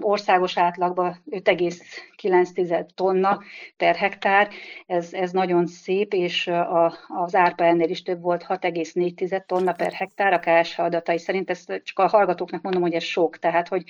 országos 0.00 0.58
átlagban 0.58 1.22
5,9 1.30 2.94
tonna 2.94 3.42
per 3.76 3.96
hektár, 3.96 4.48
ez, 4.86 5.12
ez 5.12 5.30
nagyon 5.30 5.66
szép, 5.66 6.12
és 6.12 6.46
a, 6.46 6.94
az 7.08 7.34
árpa 7.34 7.64
ennél 7.64 7.88
is 7.88 8.02
több 8.02 8.20
volt, 8.20 8.44
6,4 8.48 9.46
tonna 9.46 9.72
per 9.72 9.92
hektár, 9.92 10.32
a 10.32 10.38
KSH 10.38 10.80
adatai 10.80 11.18
szerint, 11.18 11.50
ezt 11.50 11.80
csak 11.84 11.98
a 11.98 12.08
hallgatóknak 12.08 12.62
mondom, 12.62 12.82
hogy 12.82 12.94
ez 12.94 13.02
sok, 13.02 13.38
tehát 13.38 13.68
hogy 13.68 13.84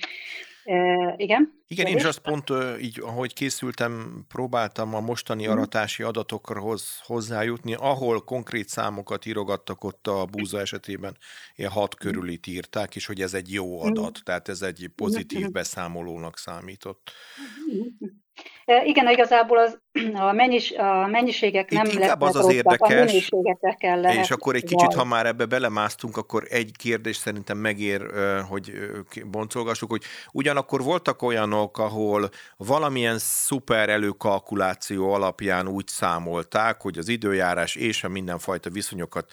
igen. 1.15 1.63
Igen, 1.67 1.85
én 1.85 1.97
is 1.97 2.03
azt 2.03 2.19
pont 2.19 2.49
így, 2.81 2.99
ahogy 2.99 3.33
készültem, 3.33 4.25
próbáltam 4.27 4.95
a 4.95 4.99
mostani 4.99 5.43
mhm. 5.43 5.51
aratási 5.51 6.03
adatokhoz 6.03 6.99
hozzájutni, 7.03 7.73
ahol 7.73 8.23
konkrét 8.23 8.67
számokat 8.67 9.25
írogattak 9.25 9.83
ott 9.83 10.07
a 10.07 10.25
búza 10.25 10.59
esetében, 10.59 11.17
ilyen 11.55 11.71
hat 11.71 11.95
mhm. 11.95 12.03
körülit 12.03 12.47
írták, 12.47 12.95
és 12.95 13.05
hogy 13.05 13.21
ez 13.21 13.33
egy 13.33 13.53
jó 13.53 13.77
mhm. 13.77 13.87
adat, 13.87 14.21
tehát 14.23 14.47
ez 14.47 14.61
egy 14.61 14.91
pozitív 14.95 15.49
beszámolónak 15.51 16.37
számított. 16.37 17.11
Igen, 18.85 19.09
igazából 19.09 19.57
az, 19.57 19.79
a, 20.29 20.31
mennyis, 20.31 20.71
a 20.71 21.07
mennyiségek 21.07 21.71
Itt 21.71 21.77
nem 21.77 21.91
inkább 21.91 22.21
az 22.21 22.35
az 22.35 22.53
érdekes, 22.53 23.29
a 23.29 23.75
kell 23.79 24.01
lehet. 24.01 24.23
És 24.23 24.31
akkor 24.31 24.55
egy 24.55 24.63
kicsit, 24.63 24.93
ha 24.93 25.03
már 25.03 25.25
ebbe 25.25 25.45
belemásztunk, 25.45 26.17
akkor 26.17 26.43
egy 26.49 26.71
kérdés 26.77 27.15
szerintem 27.15 27.57
megér, 27.57 28.01
hogy 28.49 28.71
boncolgassuk, 29.25 29.89
hogy 29.89 30.03
ugyanakkor 30.31 30.83
voltak 30.83 31.21
olyanok, 31.21 31.77
ahol 31.77 32.29
valamilyen 32.57 33.17
szuper 33.19 33.89
előkalkuláció 33.89 35.13
alapján 35.13 35.67
úgy 35.67 35.87
számolták, 35.87 36.81
hogy 36.81 36.97
az 36.97 37.07
időjárás 37.07 37.75
és 37.75 38.03
a 38.03 38.09
mindenfajta 38.09 38.69
viszonyokat 38.69 39.31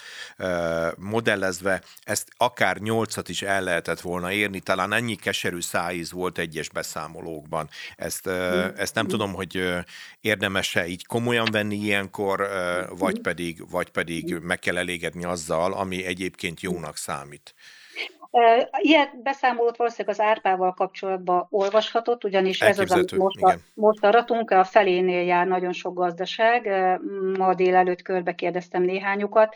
modellezve 0.96 1.82
ezt 2.02 2.28
akár 2.36 2.76
nyolcat 2.76 3.28
is 3.28 3.42
el 3.42 3.62
lehetett 3.62 4.00
volna 4.00 4.32
érni, 4.32 4.60
talán 4.60 4.92
ennyi 4.92 5.14
keserű 5.14 5.60
szájíz 5.60 6.12
volt 6.12 6.38
egyes 6.38 6.68
beszámolókban. 6.68 7.68
Ezt, 7.96 8.26
ezt 8.76 8.87
nem 8.94 9.06
tudom, 9.06 9.34
hogy 9.34 9.62
érdemes-e 10.20 10.86
így 10.86 11.06
komolyan 11.06 11.48
venni 11.52 11.76
ilyenkor, 11.76 12.48
vagy 12.98 13.20
pedig, 13.20 13.70
vagy 13.70 13.90
pedig 13.90 14.36
meg 14.42 14.58
kell 14.58 14.76
elégedni 14.76 15.24
azzal, 15.24 15.72
ami 15.72 16.04
egyébként 16.04 16.60
jónak 16.60 16.96
számít. 16.96 17.54
Ilyet 18.78 19.22
beszámolót 19.22 19.76
valószínűleg 19.76 20.18
az 20.18 20.24
árpával 20.24 20.72
kapcsolatban 20.72 21.46
olvashatott, 21.50 22.24
ugyanis 22.24 22.60
ez 22.60 22.78
az, 22.78 22.90
amit 22.90 23.16
most, 23.16 23.42
a, 23.42 23.54
most 23.74 24.04
aratunk, 24.04 24.50
a 24.50 24.64
felénél 24.64 25.22
jár 25.22 25.46
nagyon 25.46 25.72
sok 25.72 25.94
gazdaság. 25.94 26.68
Ma 27.38 27.54
délelőtt 27.54 28.02
körbe 28.02 28.34
kérdeztem 28.34 28.82
néhányukat 28.82 29.54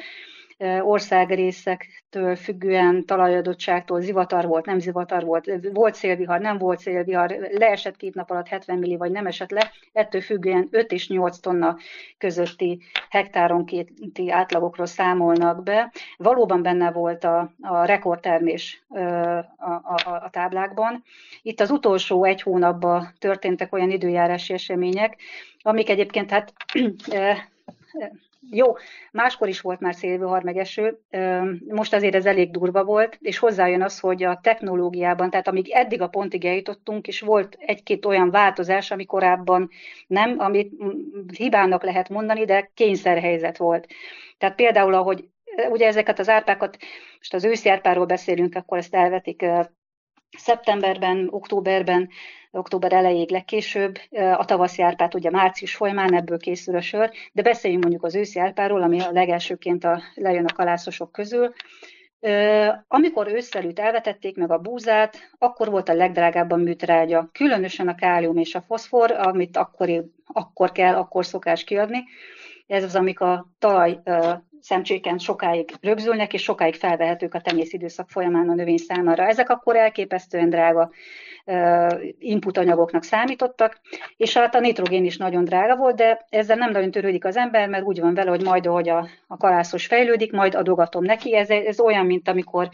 országrészektől 0.80 2.36
függően, 2.36 3.06
talajadottságtól 3.06 4.00
zivatar 4.00 4.46
volt, 4.46 4.66
nem 4.66 4.78
zivatar 4.78 5.24
volt, 5.24 5.50
volt 5.72 5.94
szélvihar, 5.94 6.40
nem 6.40 6.58
volt 6.58 6.78
szélvihar, 6.78 7.30
leesett 7.52 7.96
két 7.96 8.14
nap 8.14 8.30
alatt 8.30 8.48
70 8.48 8.78
milli, 8.78 8.96
vagy 8.96 9.10
nem 9.10 9.26
esett 9.26 9.50
le, 9.50 9.70
ettől 9.92 10.20
függően 10.20 10.68
5 10.70 10.92
és 10.92 11.08
8 11.08 11.38
tonna 11.38 11.76
közötti 12.18 12.82
hektáronkénti 13.10 14.30
átlagokról 14.30 14.86
számolnak 14.86 15.62
be. 15.62 15.92
Valóban 16.16 16.62
benne 16.62 16.90
volt 16.90 17.24
a, 17.24 17.52
a 17.60 17.84
rekordtermés 17.84 18.84
a, 18.88 18.98
a, 19.66 20.00
a 20.04 20.30
táblákban. 20.30 21.04
Itt 21.42 21.60
az 21.60 21.70
utolsó 21.70 22.24
egy 22.24 22.42
hónapban 22.42 23.12
történtek 23.18 23.72
olyan 23.72 23.90
időjárási 23.90 24.52
események, 24.52 25.16
amik 25.62 25.88
egyébként 25.88 26.30
hát 26.30 26.52
jó, 28.50 28.76
máskor 29.12 29.48
is 29.48 29.60
volt 29.60 29.80
már 29.80 29.94
szélvihar 29.94 30.42
meg 30.42 30.56
most 31.68 31.94
azért 31.94 32.14
ez 32.14 32.26
elég 32.26 32.50
durva 32.50 32.84
volt, 32.84 33.18
és 33.20 33.38
hozzájön 33.38 33.82
az, 33.82 33.98
hogy 33.98 34.22
a 34.22 34.40
technológiában, 34.42 35.30
tehát 35.30 35.48
amíg 35.48 35.70
eddig 35.70 36.00
a 36.00 36.08
pontig 36.08 36.44
eljutottunk, 36.44 37.06
és 37.06 37.20
volt 37.20 37.56
egy-két 37.58 38.04
olyan 38.04 38.30
változás, 38.30 38.90
ami 38.90 39.04
korábban 39.04 39.68
nem, 40.06 40.38
amit 40.38 40.72
hibának 41.36 41.82
lehet 41.82 42.08
mondani, 42.08 42.44
de 42.44 42.70
kényszerhelyzet 42.74 43.56
volt. 43.56 43.86
Tehát 44.38 44.56
például, 44.56 44.94
ahogy 44.94 45.28
ugye 45.70 45.86
ezeket 45.86 46.18
az 46.18 46.28
árpákat, 46.28 46.76
most 47.16 47.34
az 47.34 47.44
őszi 47.44 47.68
árpáról 47.68 48.06
beszélünk, 48.06 48.54
akkor 48.54 48.78
ezt 48.78 48.94
elvetik 48.94 49.44
szeptemberben, 50.38 51.28
októberben, 51.30 52.08
október 52.50 52.92
elejéig 52.92 53.30
legkésőbb, 53.30 53.98
a 54.10 54.44
tavaszi 54.44 54.82
árpát 54.82 55.14
ugye 55.14 55.30
március 55.30 55.74
folyamán 55.74 56.14
ebből 56.14 56.38
készül 56.38 56.76
a 56.76 56.80
sör, 56.80 57.10
de 57.32 57.42
beszéljünk 57.42 57.82
mondjuk 57.82 58.04
az 58.04 58.14
őszi 58.14 58.38
árpáról, 58.38 58.82
ami 58.82 59.00
a 59.00 59.12
legelsőként 59.12 59.84
a, 59.84 60.02
lejön 60.14 60.44
a 60.44 60.52
kalászosok 60.52 61.12
közül. 61.12 61.52
Amikor 62.88 63.28
ősszelűt 63.28 63.78
elvetették 63.78 64.36
meg 64.36 64.50
a 64.50 64.58
búzát, 64.58 65.16
akkor 65.38 65.70
volt 65.70 65.88
a 65.88 65.94
legdrágább 65.94 66.50
a 66.50 66.56
műtrágya, 66.56 67.28
különösen 67.32 67.88
a 67.88 67.94
kálium 67.94 68.36
és 68.36 68.54
a 68.54 68.60
foszfor, 68.60 69.10
amit 69.10 69.56
akkor, 69.56 70.04
akkor 70.26 70.72
kell, 70.72 70.94
akkor 70.94 71.26
szokás 71.26 71.64
kiadni. 71.64 72.04
Ez 72.66 72.84
az, 72.84 72.96
amik 72.96 73.20
a 73.20 73.48
talaj 73.58 74.00
szemcséken 74.62 75.18
sokáig 75.18 75.70
rögzülnek, 75.80 76.32
és 76.32 76.42
sokáig 76.42 76.74
felvehetők 76.74 77.34
a 77.34 77.40
tenyész 77.40 77.72
időszak 77.72 78.10
folyamán 78.10 78.48
a 78.48 78.54
növény 78.54 78.76
számára. 78.76 79.26
Ezek 79.26 79.50
akkor 79.50 79.76
elképesztően 79.76 80.50
drága 80.50 80.90
input 82.18 82.58
anyagoknak 82.58 83.02
számítottak, 83.02 83.80
és 84.16 84.36
hát 84.36 84.54
a 84.54 84.60
nitrogén 84.60 85.04
is 85.04 85.16
nagyon 85.16 85.44
drága 85.44 85.76
volt, 85.76 85.96
de 85.96 86.26
ezzel 86.28 86.56
nem 86.56 86.70
nagyon 86.70 86.90
törődik 86.90 87.24
az 87.24 87.36
ember, 87.36 87.68
mert 87.68 87.84
úgy 87.84 88.00
van 88.00 88.14
vele, 88.14 88.30
hogy 88.30 88.42
majd, 88.42 88.66
ahogy 88.66 88.88
a, 88.88 89.08
a 89.26 89.36
kalászos 89.36 89.86
fejlődik, 89.86 90.32
majd 90.32 90.54
adogatom 90.54 91.04
neki. 91.04 91.36
Ez, 91.36 91.50
ez 91.50 91.80
olyan, 91.80 92.06
mint 92.06 92.28
amikor 92.28 92.68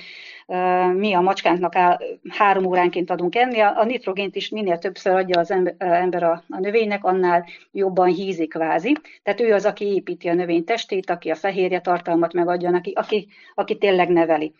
mi 0.95 1.15
a 1.15 1.21
macskánknak 1.21 1.77
áll, 1.77 1.99
három 2.29 2.65
óránként 2.65 3.11
adunk 3.11 3.35
enni, 3.35 3.61
a, 3.61 3.85
nitrogént 3.85 4.37
is 4.37 4.49
minél 4.49 4.79
többször 4.79 5.15
adja 5.15 5.41
az 5.41 5.51
ember, 5.79 6.23
a, 6.23 6.43
növénynek, 6.47 7.05
annál 7.05 7.47
jobban 7.73 8.09
hízik 8.09 8.49
kvázi. 8.49 8.97
Tehát 9.23 9.41
ő 9.41 9.55
az, 9.55 9.65
aki 9.65 9.85
építi 9.85 10.29
a 10.29 10.35
növény 10.35 10.65
testét, 10.65 11.11
aki 11.11 11.31
a 11.31 11.35
fehérje 11.35 11.81
tartalmat 11.81 12.33
megadja 12.33 12.71
neki, 12.71 12.93
aki, 12.95 13.29
aki 13.55 13.79
tényleg 13.79 14.09
neveli. 14.09 14.55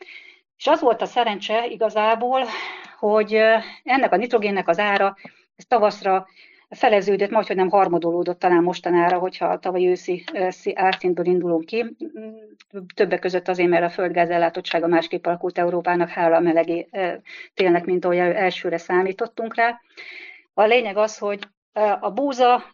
És 0.57 0.67
az 0.67 0.81
volt 0.81 1.03
a 1.03 1.07
szerencse 1.07 1.67
igazából, 1.67 2.45
hogy 2.99 3.39
ennek 3.85 4.13
a 4.13 4.17
nitrogénnek 4.17 4.69
az 4.69 4.79
ára 4.79 5.17
ez 5.57 5.65
tavaszra 5.67 6.27
feleződött, 6.71 7.31
majd, 7.31 7.47
hogy 7.47 7.57
nem 7.57 7.69
harmadolódott 7.69 8.39
talán 8.39 8.63
mostanára, 8.63 9.19
hogyha 9.19 9.47
a 9.47 9.59
tavalyi 9.59 9.87
őszi 9.87 10.25
árszintből 10.75 11.27
indulunk 11.27 11.65
ki. 11.65 11.97
Többek 12.95 13.21
között 13.21 13.49
azért, 13.49 13.69
mert 13.69 13.85
a 13.85 13.91
földgáz 13.91 14.31
ellátottsága 14.31 14.87
másképp 14.87 15.27
alakult 15.27 15.59
Európának, 15.59 16.09
hála 16.09 16.37
a 16.37 16.41
melegé 16.41 16.89
télnek, 17.55 17.85
mint 17.85 18.05
ahogy 18.05 18.19
elsőre 18.19 18.79
számítottunk 18.79 19.55
rá. 19.55 19.81
A 20.55 20.63
lényeg 20.63 20.97
az, 20.97 21.19
hogy 21.19 21.39
a 22.01 22.11
búza 22.11 22.65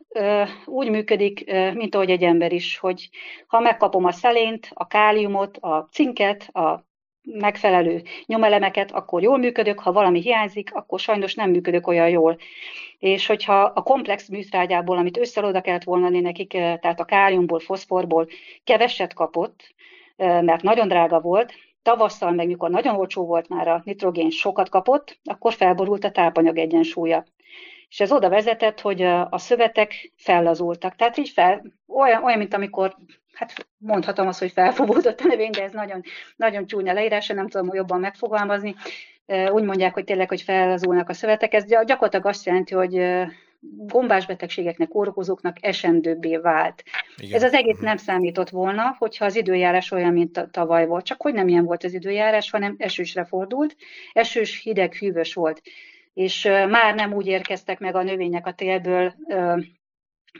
úgy 0.64 0.90
működik, 0.90 1.52
mint 1.74 1.94
ahogy 1.94 2.10
egy 2.10 2.22
ember 2.22 2.52
is, 2.52 2.78
hogy 2.78 3.08
ha 3.46 3.60
megkapom 3.60 4.04
a 4.04 4.12
szelént, 4.12 4.68
a 4.72 4.86
káliumot, 4.86 5.56
a 5.56 5.88
cinket, 5.92 6.48
a 6.52 6.84
megfelelő 7.24 8.02
nyomelemeket, 8.26 8.92
akkor 8.92 9.22
jól 9.22 9.38
működök, 9.38 9.80
ha 9.80 9.92
valami 9.92 10.20
hiányzik, 10.20 10.74
akkor 10.74 11.00
sajnos 11.00 11.34
nem 11.34 11.50
működök 11.50 11.86
olyan 11.86 12.08
jól. 12.08 12.36
És 12.98 13.26
hogyha 13.26 13.62
a 13.62 13.82
komplex 13.82 14.28
műtrágyából, 14.28 14.96
amit 14.96 15.16
összeoda 15.16 15.60
kellett 15.60 15.84
volna 15.84 16.08
nekik, 16.08 16.54
eh, 16.54 16.76
tehát 16.80 17.00
a 17.00 17.04
káliumból, 17.04 17.58
foszforból 17.58 18.28
keveset 18.64 19.14
kapott, 19.14 19.74
eh, 20.16 20.42
mert 20.42 20.62
nagyon 20.62 20.88
drága 20.88 21.20
volt, 21.20 21.52
tavasszal 21.82 22.30
meg, 22.30 22.46
mikor 22.46 22.70
nagyon 22.70 22.96
olcsó 22.96 23.26
volt 23.26 23.48
már 23.48 23.68
a 23.68 23.80
nitrogén, 23.84 24.30
sokat 24.30 24.68
kapott, 24.68 25.18
akkor 25.24 25.52
felborult 25.52 26.04
a 26.04 26.10
tápanyag 26.10 26.58
egyensúlya. 26.58 27.24
És 27.94 28.00
ez 28.00 28.12
oda 28.12 28.28
vezetett, 28.28 28.80
hogy 28.80 29.02
a 29.02 29.38
szövetek 29.38 30.12
fellazultak. 30.16 30.96
Tehát 30.96 31.16
így 31.16 31.28
fel, 31.28 31.62
olyan, 31.86 32.24
olyan 32.24 32.38
mint 32.38 32.54
amikor, 32.54 32.96
hát 33.32 33.66
mondhatom 33.78 34.26
azt, 34.26 34.38
hogy 34.38 34.52
felfogódott 34.52 35.20
a 35.20 35.26
növény, 35.28 35.50
de 35.50 35.62
ez 35.62 35.72
nagyon, 35.72 36.02
nagyon 36.36 36.66
csúnya 36.66 36.92
leírása, 36.92 37.34
nem 37.34 37.48
tudom 37.48 37.74
jobban 37.74 38.00
megfogalmazni. 38.00 38.74
Úgy 39.50 39.62
mondják, 39.62 39.94
hogy 39.94 40.04
tényleg, 40.04 40.28
hogy 40.28 40.42
fellazulnak 40.42 41.08
a 41.08 41.12
szövetek. 41.12 41.54
Ez 41.54 41.64
gyakorlatilag 41.64 42.26
azt 42.26 42.46
jelenti, 42.46 42.74
hogy 42.74 43.24
gombás 43.76 44.26
betegségeknek, 44.26 44.88
kórokozóknak 44.88 45.56
esendőbbé 45.60 46.36
vált. 46.36 46.82
Igen. 47.16 47.34
Ez 47.34 47.42
az 47.42 47.52
egész 47.52 47.78
nem 47.78 47.96
számított 47.96 48.50
volna, 48.50 48.96
hogyha 48.98 49.24
az 49.24 49.36
időjárás 49.36 49.90
olyan, 49.90 50.12
mint 50.12 50.48
tavaly 50.50 50.86
volt. 50.86 51.04
Csak 51.04 51.22
hogy 51.22 51.34
nem 51.34 51.48
ilyen 51.48 51.64
volt 51.64 51.84
az 51.84 51.94
időjárás, 51.94 52.50
hanem 52.50 52.74
esősre 52.78 53.24
fordult, 53.24 53.76
esős, 54.12 54.62
hideg, 54.62 54.94
hűvös 54.94 55.34
volt 55.34 55.62
és 56.14 56.44
már 56.68 56.94
nem 56.94 57.12
úgy 57.12 57.26
érkeztek 57.26 57.78
meg 57.78 57.94
a 57.94 58.02
növények 58.02 58.46
a 58.46 58.52
télből, 58.52 59.14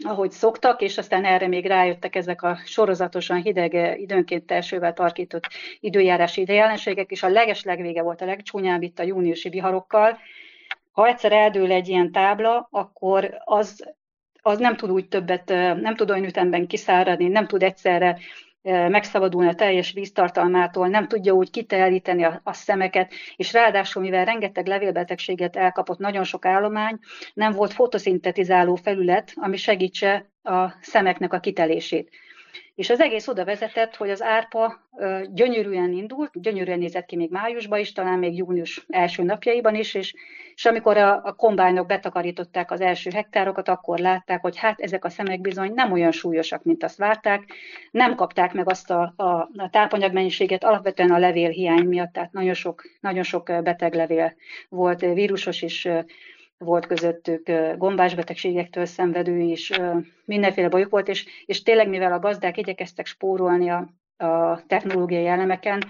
ahogy 0.03 0.31
szoktak, 0.31 0.81
és 0.81 0.99
aztán 0.99 1.25
erre 1.25 1.47
még 1.47 1.67
rájöttek 1.67 2.17
ezek 2.17 2.43
a 2.43 2.59
sorozatosan 2.65 3.43
hideg, 3.43 4.01
időnként 4.01 4.51
elsővel 4.51 4.93
tarkított 4.93 5.49
időjárási 5.81 6.45
jelenségek, 6.47 7.11
és 7.11 7.23
a 7.23 7.29
legeslegvége 7.29 8.03
volt 8.03 8.21
a 8.21 8.25
legcsúnyább 8.25 8.83
itt 8.83 8.99
a 8.99 9.03
júniusi 9.03 9.49
viharokkal. 9.49 10.19
Ha 10.93 11.07
egyszer 11.07 11.33
eldől 11.33 11.73
egy 11.73 11.89
ilyen 11.89 12.13
tábla, 12.13 12.69
akkor 12.71 13.37
az, 13.45 13.95
az 14.43 14.59
nem 14.59 14.77
tud 14.77 14.91
úgy 14.91 15.09
többet, 15.09 15.49
nem 15.81 15.97
tud 15.97 16.11
olyan 16.11 16.25
ütemben 16.25 16.67
kiszáradni, 16.67 17.29
nem 17.29 17.47
tud 17.47 17.63
egyszerre 17.63 18.19
megszabadulni 18.65 19.49
a 19.49 19.55
teljes 19.55 19.93
víztartalmától, 19.93 20.89
nem 20.89 21.09
tudja 21.09 21.33
úgy 21.33 21.51
kitelíteni 21.51 22.25
a, 22.25 22.41
a 22.45 22.53
szemeket, 22.53 23.13
és 23.37 23.53
ráadásul, 23.53 24.03
mivel 24.03 24.25
rengeteg 24.25 24.67
levélbetegséget 24.67 25.57
elkapott 25.57 25.99
nagyon 25.99 26.25
sok 26.25 26.45
állomány, 26.45 26.99
nem 27.35 27.53
volt 27.53 27.73
fotoszintetizáló 27.73 28.75
felület, 28.75 29.33
ami 29.35 29.57
segítse 29.57 30.31
a 30.43 30.69
szemeknek 30.81 31.33
a 31.33 31.41
kitelését. 31.41 32.11
És 32.75 32.91
az 32.91 33.01
egész 33.01 33.29
oda 33.29 33.45
vezetett, 33.45 33.97
hogy 33.97 34.11
az 34.11 34.23
árpa 34.23 34.81
gyönyörűen 35.33 35.93
indult, 35.93 36.41
gyönyörűen 36.41 36.79
nézett 36.79 37.07
ki 37.07 37.17
még 37.17 37.31
májusban 37.31 37.79
is, 37.79 37.93
talán 37.93 38.19
még 38.19 38.37
június 38.37 38.87
első 38.89 39.23
napjaiban 39.23 39.75
is, 39.75 39.95
és, 39.95 40.15
és 40.55 40.65
amikor 40.65 40.97
a, 40.97 41.21
a 41.25 41.33
kombányok 41.33 41.87
betakarították 41.87 42.71
az 42.71 42.81
első 42.81 43.11
hektárokat, 43.11 43.69
akkor 43.69 43.99
látták, 43.99 44.41
hogy 44.41 44.57
hát 44.57 44.81
ezek 44.81 45.05
a 45.05 45.09
szemek 45.09 45.41
bizony 45.41 45.73
nem 45.75 45.93
olyan 45.93 46.13
súlyosak, 46.13 46.65
mint 46.65 46.85
azt 46.85 46.99
várták, 46.99 47.45
nem 47.91 48.15
kapták 48.15 48.53
meg 48.53 48.69
azt 48.69 48.91
a, 48.91 49.13
a, 49.17 49.25
a 49.57 49.69
tápanyagmennyiséget, 49.71 50.65
alapvetően 50.65 51.11
a 51.11 51.19
levélhiány 51.19 51.87
miatt, 51.87 52.13
tehát 52.13 52.33
nagyon 52.33 52.55
sok, 52.55 52.83
nagyon 53.01 53.23
sok 53.23 53.45
beteg 53.63 53.95
levél 53.95 54.35
volt, 54.69 55.01
vírusos 55.01 55.63
is 55.63 55.89
volt 56.59 56.87
közöttük 56.87 57.51
gombás 57.77 58.15
betegségektől 58.15 58.85
szenvedő 58.85 59.39
is, 59.39 59.71
mindenféle 60.25 60.69
bajuk 60.69 60.91
volt, 60.91 61.09
és, 61.09 61.27
és 61.47 61.63
tényleg 61.63 61.89
mivel 61.89 62.13
a 62.13 62.19
gazdák 62.19 62.57
igyekeztek 62.57 63.07
spórolni 63.07 63.69
a, 63.69 63.89
a 64.25 64.63
technológiai 64.67 65.27
elemeken, 65.27 65.83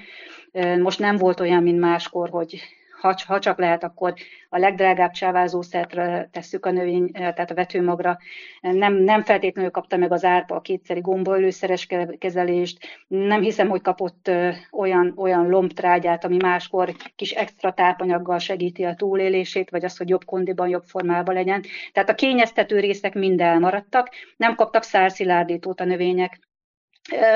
most 0.80 0.98
nem 0.98 1.16
volt 1.16 1.40
olyan, 1.40 1.62
mint 1.62 1.80
máskor, 1.80 2.28
hogy 2.28 2.62
ha, 3.04 3.14
ha 3.26 3.38
csak 3.38 3.58
lehet, 3.58 3.84
akkor 3.84 4.14
a 4.48 4.58
legdrágább 4.58 5.10
csávázószertre 5.10 6.28
tesszük 6.32 6.66
a 6.66 6.70
növény, 6.70 7.12
tehát 7.12 7.50
a 7.50 7.54
vetőmagra. 7.54 8.18
Nem, 8.60 8.94
nem 8.94 9.22
feltétlenül 9.22 9.70
kapta 9.70 9.96
meg 9.96 10.12
az 10.12 10.24
árpa 10.24 10.54
a 10.54 10.60
kétszeri 10.60 11.00
gombaölőszeres 11.00 11.88
kezelést, 12.18 12.86
nem 13.06 13.40
hiszem, 13.40 13.68
hogy 13.68 13.80
kapott 13.82 14.30
olyan, 14.70 15.12
olyan 15.16 15.48
lombtrágyát, 15.48 16.24
ami 16.24 16.36
máskor 16.36 16.94
kis 17.16 17.30
extra 17.30 17.72
tápanyaggal 17.72 18.38
segíti 18.38 18.84
a 18.84 18.94
túlélését, 18.94 19.70
vagy 19.70 19.84
azt, 19.84 19.98
hogy 19.98 20.08
jobb 20.08 20.24
kondiban, 20.24 20.68
jobb 20.68 20.84
formában 20.84 21.34
legyen. 21.34 21.62
Tehát 21.92 22.08
a 22.08 22.14
kényeztető 22.14 22.80
részek 22.80 23.14
mind 23.14 23.40
elmaradtak, 23.40 24.08
nem 24.36 24.54
kaptak 24.54 24.82
szárszilárdítót 24.82 25.80
a 25.80 25.84
növények, 25.84 26.38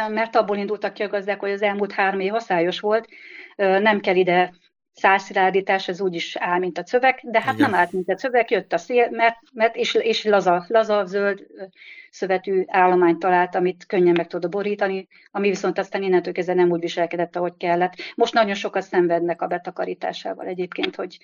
mert 0.08 0.37
abból 0.37 0.56
indultak 0.56 0.92
ki 0.92 1.02
a 1.02 1.08
gazdák, 1.08 1.40
hogy 1.40 1.50
az 1.50 1.62
elmúlt 1.62 1.92
három 1.92 2.20
év 2.20 2.30
haszályos 2.30 2.80
volt, 2.80 3.08
nem 3.56 4.00
kell 4.00 4.16
ide 4.16 4.52
szálszilárdítás, 4.99 5.88
ez 5.88 6.00
úgy 6.00 6.14
is 6.14 6.37
áll, 6.37 6.59
mint 6.59 6.78
a 6.78 6.87
szöveg, 6.87 7.21
de 7.23 7.40
hát 7.40 7.55
Igen. 7.55 7.71
nem 7.71 7.81
állt, 7.81 7.93
mint 7.93 8.11
a 8.11 8.19
szöveg, 8.19 8.50
jött 8.50 8.73
a 8.73 8.78
szél, 8.78 9.09
mert, 9.11 9.37
mert 9.52 9.76
és, 9.76 9.95
és 9.95 10.25
laza, 10.25 10.64
laza, 10.69 11.05
zöld 11.05 11.47
szövetű 12.11 12.65
állományt 12.67 13.19
talált, 13.19 13.54
amit 13.54 13.87
könnyen 13.87 14.15
meg 14.17 14.26
tud 14.26 14.49
borítani, 14.49 15.08
ami 15.30 15.49
viszont 15.49 15.78
aztán 15.78 16.02
innentől 16.02 16.32
kezdve 16.32 16.54
nem 16.54 16.71
úgy 16.71 16.80
viselkedett, 16.80 17.37
ahogy 17.37 17.56
kellett. 17.56 17.95
Most 18.15 18.34
nagyon 18.34 18.54
sokat 18.54 18.82
szenvednek 18.82 19.43
a 19.43 19.47
betakarításával 19.47 20.47
egyébként, 20.47 20.97
hogy 20.97 21.19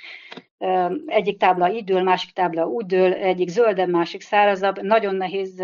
egyik 1.07 1.39
tábla 1.39 1.73
így 1.73 1.85
dől, 1.85 2.03
másik 2.03 2.33
tábla 2.33 2.67
úgy 2.67 2.87
dől, 2.87 3.13
egyik 3.13 3.49
zöldebb, 3.49 3.89
másik 3.89 4.21
szárazabb, 4.21 4.83
nagyon 4.83 5.15
nehéz 5.15 5.63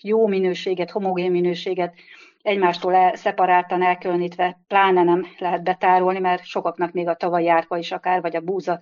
jó 0.00 0.26
minőséget, 0.26 0.90
homogén 0.90 1.30
minőséget 1.30 1.94
egymástól 2.42 2.94
el, 2.94 3.16
szeparáltan 3.16 3.82
elkülönítve 3.82 4.60
pláne 4.66 5.02
nem 5.02 5.26
lehet 5.38 5.62
betárolni, 5.62 6.18
mert 6.18 6.44
sokaknak 6.44 6.92
még 6.92 7.08
a 7.08 7.16
tavalyi 7.16 7.48
árpa 7.48 7.78
is 7.78 7.92
akár, 7.92 8.20
vagy 8.20 8.36
a 8.36 8.40
búza 8.40 8.80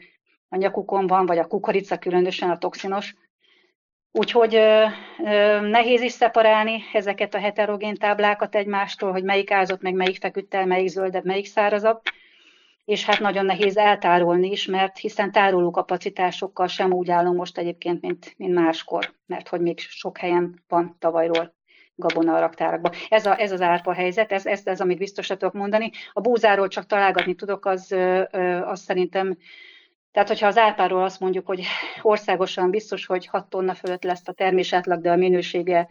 a 0.48 0.56
nyakukon 0.56 1.06
van, 1.06 1.26
vagy 1.26 1.38
a 1.38 1.46
kukorica 1.46 1.98
különösen 1.98 2.50
a 2.50 2.58
toxinos. 2.58 3.14
Úgyhogy 4.12 4.54
ö, 4.54 4.84
ö, 5.24 5.60
nehéz 5.60 6.00
is 6.00 6.12
szeparálni 6.12 6.82
ezeket 6.92 7.34
a 7.34 7.38
heterogén 7.38 7.94
táblákat 7.94 8.54
egymástól, 8.54 9.12
hogy 9.12 9.22
melyik 9.22 9.50
ázott, 9.50 9.82
meg 9.82 9.94
melyik 9.94 10.16
feküdt 10.16 10.54
el, 10.54 10.66
melyik 10.66 10.88
zöldebb, 10.88 11.24
melyik 11.24 11.46
szárazabb. 11.46 12.00
És 12.84 13.04
hát 13.04 13.20
nagyon 13.20 13.44
nehéz 13.44 13.76
eltárolni 13.76 14.50
is, 14.50 14.66
mert 14.66 14.98
hiszen 14.98 15.32
tároló 15.32 15.70
kapacitásokkal 15.70 16.66
sem 16.66 16.92
úgy 16.92 17.10
állunk 17.10 17.36
most 17.36 17.58
egyébként, 17.58 18.00
mint, 18.00 18.34
mint 18.36 18.54
máskor, 18.54 19.14
mert 19.26 19.48
hogy 19.48 19.60
még 19.60 19.78
sok 19.78 20.18
helyen 20.18 20.62
van 20.68 20.96
tavalyról 20.98 21.56
gabona 21.98 22.34
a 22.34 22.40
raktárakban. 22.40 22.92
Ez, 23.08 23.26
a, 23.26 23.40
ez 23.40 23.52
az 23.52 23.60
árpa 23.60 23.92
helyzet, 23.92 24.32
ez, 24.32 24.46
ez, 24.46 24.60
ez, 24.64 24.80
amit 24.80 24.98
biztosra 24.98 25.36
tudok 25.36 25.54
mondani. 25.54 25.90
A 26.12 26.20
búzáról 26.20 26.68
csak 26.68 26.86
találgatni 26.86 27.34
tudok, 27.34 27.66
az, 27.66 27.94
az 28.64 28.80
szerintem, 28.80 29.36
tehát 30.12 30.28
hogyha 30.28 30.46
az 30.46 30.58
árpáról 30.58 31.02
azt 31.02 31.20
mondjuk, 31.20 31.46
hogy 31.46 31.64
országosan 32.02 32.70
biztos, 32.70 33.06
hogy 33.06 33.26
6 33.26 33.48
tonna 33.48 33.74
fölött 33.74 34.02
lesz 34.02 34.28
a 34.28 34.32
termés 34.32 34.72
átlag, 34.72 35.00
de 35.00 35.10
a 35.10 35.16
minősége 35.16 35.88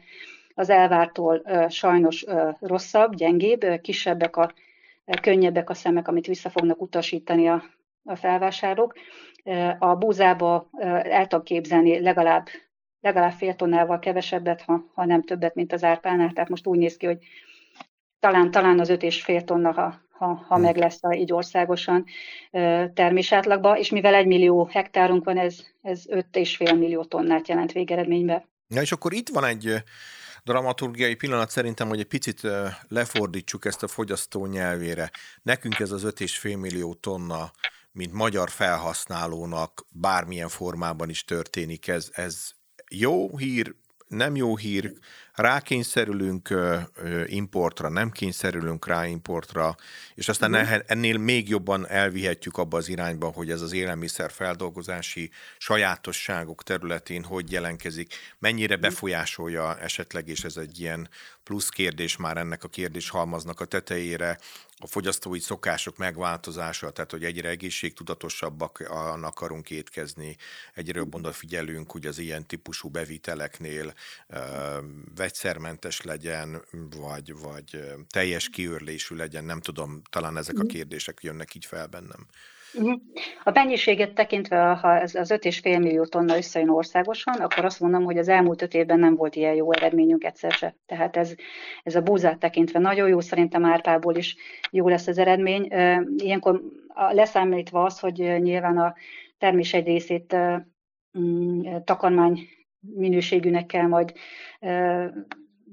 az 0.55 0.69
elvártól 0.69 1.41
sajnos 1.69 2.25
rosszabb, 2.59 3.15
gyengébb, 3.15 3.65
kisebbek 3.81 4.35
a 4.35 4.51
könnyebbek 5.21 5.69
a 5.69 5.73
szemek, 5.73 6.07
amit 6.07 6.27
vissza 6.27 6.49
fognak 6.49 6.81
utasítani 6.81 7.47
a, 7.47 7.63
a 8.03 8.15
felvásárlók. 8.15 8.93
A 9.79 9.95
búzába 9.95 10.69
el 11.03 11.27
tudom 11.27 11.45
képzelni 11.45 11.99
legalább 12.01 12.47
legalább 13.01 13.31
fél 13.31 13.55
tonnával 13.55 13.99
kevesebbet, 13.99 14.61
ha, 14.61 14.91
ha 14.93 15.05
nem 15.05 15.23
többet, 15.23 15.55
mint 15.55 15.73
az 15.73 15.83
árpánál. 15.83 16.31
Tehát 16.33 16.49
most 16.49 16.67
úgy 16.67 16.77
néz 16.77 16.97
ki, 16.97 17.05
hogy 17.05 17.17
talán, 18.19 18.51
talán 18.51 18.79
az 18.79 18.89
öt 18.89 19.03
és 19.03 19.23
fél 19.23 19.43
tonna, 19.43 19.71
ha, 19.71 20.01
ha, 20.09 20.25
ha 20.25 20.55
hmm. 20.55 20.63
meg 20.63 20.77
lesz 20.77 21.03
a, 21.03 21.13
így 21.13 21.33
országosan 21.33 22.05
termésátlagban, 22.93 23.77
és 23.77 23.89
mivel 23.89 24.13
egy 24.13 24.27
millió 24.27 24.69
hektárunk 24.71 25.23
van, 25.23 25.37
ez, 25.37 25.65
ez 25.81 26.03
öt 26.07 26.35
és 26.35 26.55
fél 26.55 26.73
millió 26.73 27.03
tonnát 27.03 27.47
jelent 27.47 27.71
végeredményben. 27.71 28.43
Ja, 28.67 28.81
és 28.81 28.91
akkor 28.91 29.13
itt 29.13 29.29
van 29.29 29.43
egy 29.43 29.83
dramaturgiai 30.43 31.15
pillanat 31.15 31.49
szerintem, 31.49 31.87
hogy 31.87 31.99
egy 31.99 32.07
picit 32.07 32.41
lefordítsuk 32.87 33.65
ezt 33.65 33.83
a 33.83 33.87
fogyasztó 33.87 34.45
nyelvére. 34.45 35.11
Nekünk 35.41 35.79
ez 35.79 35.91
az 35.91 36.03
öt 36.03 36.19
és 36.19 36.37
fél 36.37 36.57
millió 36.57 36.93
tonna 36.93 37.51
mint 37.97 38.13
magyar 38.13 38.49
felhasználónak 38.49 39.85
bármilyen 39.89 40.49
formában 40.49 41.09
is 41.09 41.23
történik, 41.23 41.87
ez, 41.87 42.09
ez 42.13 42.51
jó 42.89 43.37
hír, 43.37 43.75
nem 44.07 44.35
jó 44.35 44.55
hír, 44.55 44.93
rákényszerülünk 45.37 46.53
importra, 47.25 47.89
nem 47.89 48.11
kényszerülünk 48.11 48.87
rá 48.87 49.05
importra, 49.05 49.75
és 50.15 50.29
aztán 50.29 50.51
mm. 50.51 50.79
ennél 50.85 51.17
még 51.17 51.49
jobban 51.49 51.87
elvihetjük 51.87 52.57
abba 52.57 52.77
az 52.77 52.89
irányba, 52.89 53.27
hogy 53.27 53.51
ez 53.51 53.61
az 53.61 53.73
élelmiszer 53.73 54.31
feldolgozási 54.31 55.31
sajátosságok 55.57 56.63
területén 56.63 57.23
hogy 57.23 57.51
jelenkezik, 57.51 58.13
mennyire 58.39 58.73
mhm. 58.73 58.83
befolyásolja 58.83 59.77
esetleg, 59.79 60.27
és 60.27 60.43
ez 60.43 60.57
egy 60.57 60.79
ilyen 60.79 61.09
plusz 61.43 61.69
kérdés 61.69 62.17
már 62.17 62.37
ennek 62.37 62.63
a 62.63 62.67
kérdés 62.67 63.09
halmaznak 63.09 63.59
a 63.59 63.65
tetejére, 63.65 64.37
a 64.79 64.87
fogyasztói 64.87 65.39
szokások 65.39 65.97
megváltozása, 65.97 66.91
tehát 66.91 67.11
hogy 67.11 67.23
egyre 67.23 67.49
egészségtudatosabbak 67.49 68.83
akarunk 69.21 69.69
étkezni, 69.69 70.35
egyre 70.73 70.99
jobban 70.99 71.19
odafigyelünk, 71.19 71.91
hogy 71.91 72.05
az 72.05 72.17
ilyen 72.17 72.45
típusú 72.45 72.89
beviteleknél 72.89 73.93
vegyszermentes 75.27 76.01
legyen, 76.01 76.61
vagy, 77.01 77.31
vagy 77.43 77.79
teljes 78.09 78.49
kiörlésű 78.49 79.15
legyen, 79.15 79.43
nem 79.43 79.59
tudom, 79.59 80.01
talán 80.11 80.37
ezek 80.37 80.55
a 80.59 80.63
mhm. 80.63 80.67
kérdések 80.67 81.17
jönnek 81.21 81.55
így 81.55 81.65
fel 81.65 81.87
bennem. 81.87 82.27
Mhm. 82.73 82.93
A 83.43 83.51
mennyiséget 83.51 84.13
tekintve, 84.13 84.57
ha 84.57 84.99
ez 84.99 85.15
az 85.15 85.31
5,5 85.31 85.63
millió 85.63 86.05
tonna 86.05 86.37
összejön 86.37 86.69
országosan, 86.69 87.33
akkor 87.33 87.65
azt 87.65 87.79
mondom, 87.79 88.03
hogy 88.03 88.17
az 88.17 88.27
elmúlt 88.27 88.61
öt 88.61 88.73
évben 88.73 88.99
nem 88.99 89.15
volt 89.15 89.35
ilyen 89.35 89.53
jó 89.53 89.73
eredményünk 89.73 90.23
egyszer 90.23 90.51
se. 90.51 90.75
Tehát 90.85 91.17
ez, 91.17 91.33
ez 91.83 91.95
a 91.95 92.01
búzát 92.01 92.39
tekintve 92.39 92.79
nagyon 92.79 93.07
jó, 93.07 93.19
szerintem 93.19 93.65
árpából 93.65 94.15
is 94.15 94.35
jó 94.71 94.87
lesz 94.87 95.07
az 95.07 95.17
eredmény. 95.17 95.67
Ilyenkor 96.17 96.61
leszámítva 97.11 97.83
az, 97.83 97.99
hogy 97.99 98.17
nyilván 98.17 98.77
a 98.77 98.93
termés 99.37 99.73
egy 99.73 99.85
részét 99.85 100.35
mm, 101.19 101.61
takarmány 101.83 102.56
minőségűnek 102.95 103.65
kell 103.65 103.87
majd 103.87 104.13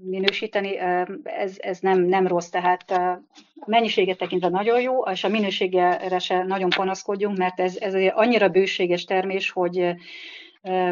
minősíteni, 0.02 0.78
ez, 1.22 1.56
ez 1.58 1.78
nem, 1.80 2.00
nem 2.00 2.26
rossz, 2.26 2.48
tehát 2.48 2.90
a 2.90 3.22
mennyiséget 3.66 4.18
tekintve 4.18 4.48
nagyon 4.48 4.80
jó, 4.80 5.02
és 5.02 5.24
a 5.24 5.28
minőségre 5.28 6.18
se 6.18 6.42
nagyon 6.42 6.70
panaszkodjunk, 6.70 7.38
mert 7.38 7.60
ez, 7.60 7.76
ez 7.76 7.94
annyira 8.14 8.48
bőséges 8.48 9.04
termés, 9.04 9.50
hogy 9.50 9.94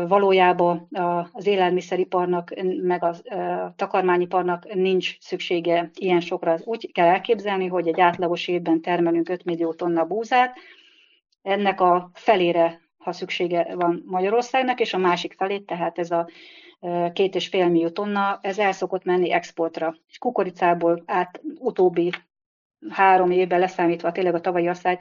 valójában 0.09 0.89
az 1.33 1.47
élelmiszeriparnak, 1.47 2.55
meg 2.83 3.05
a 3.05 3.15
takarmányiparnak 3.77 4.75
nincs 4.75 5.17
szüksége 5.21 5.91
ilyen 5.95 6.21
sokra. 6.21 6.59
Úgy 6.65 6.93
kell 6.93 7.07
elképzelni, 7.07 7.67
hogy 7.67 7.89
egy 7.89 8.01
átlagos 8.01 8.49
évben 8.49 8.81
termelünk 8.81 9.29
5 9.29 9.45
millió 9.45 9.73
tonna 9.73 10.05
búzát, 10.05 10.57
ennek 11.43 11.81
a 11.81 12.11
felére, 12.15 12.81
ha 13.03 13.13
szüksége 13.13 13.75
van 13.75 14.03
Magyarországnak, 14.07 14.81
és 14.81 14.95
a 14.95 14.99
másik 14.99 15.35
felét, 15.37 15.67
tehát 15.67 15.99
ez 15.99 16.11
a 16.11 16.29
két 17.13 17.35
és 17.35 17.49
fél 17.49 17.69
millió 17.69 17.89
tonna, 17.89 18.39
ez 18.43 18.59
el 18.59 18.73
szokott 18.73 19.05
menni 19.05 19.33
exportra. 19.33 19.95
És 20.09 20.19
kukoricából 20.19 21.03
át 21.07 21.41
utóbbi 21.59 22.13
három 22.89 23.31
évben 23.31 23.59
leszámítva 23.59 24.13
tényleg 24.13 24.35
a 24.35 24.41
tavalyi 24.41 24.69
asszályt, 24.69 25.01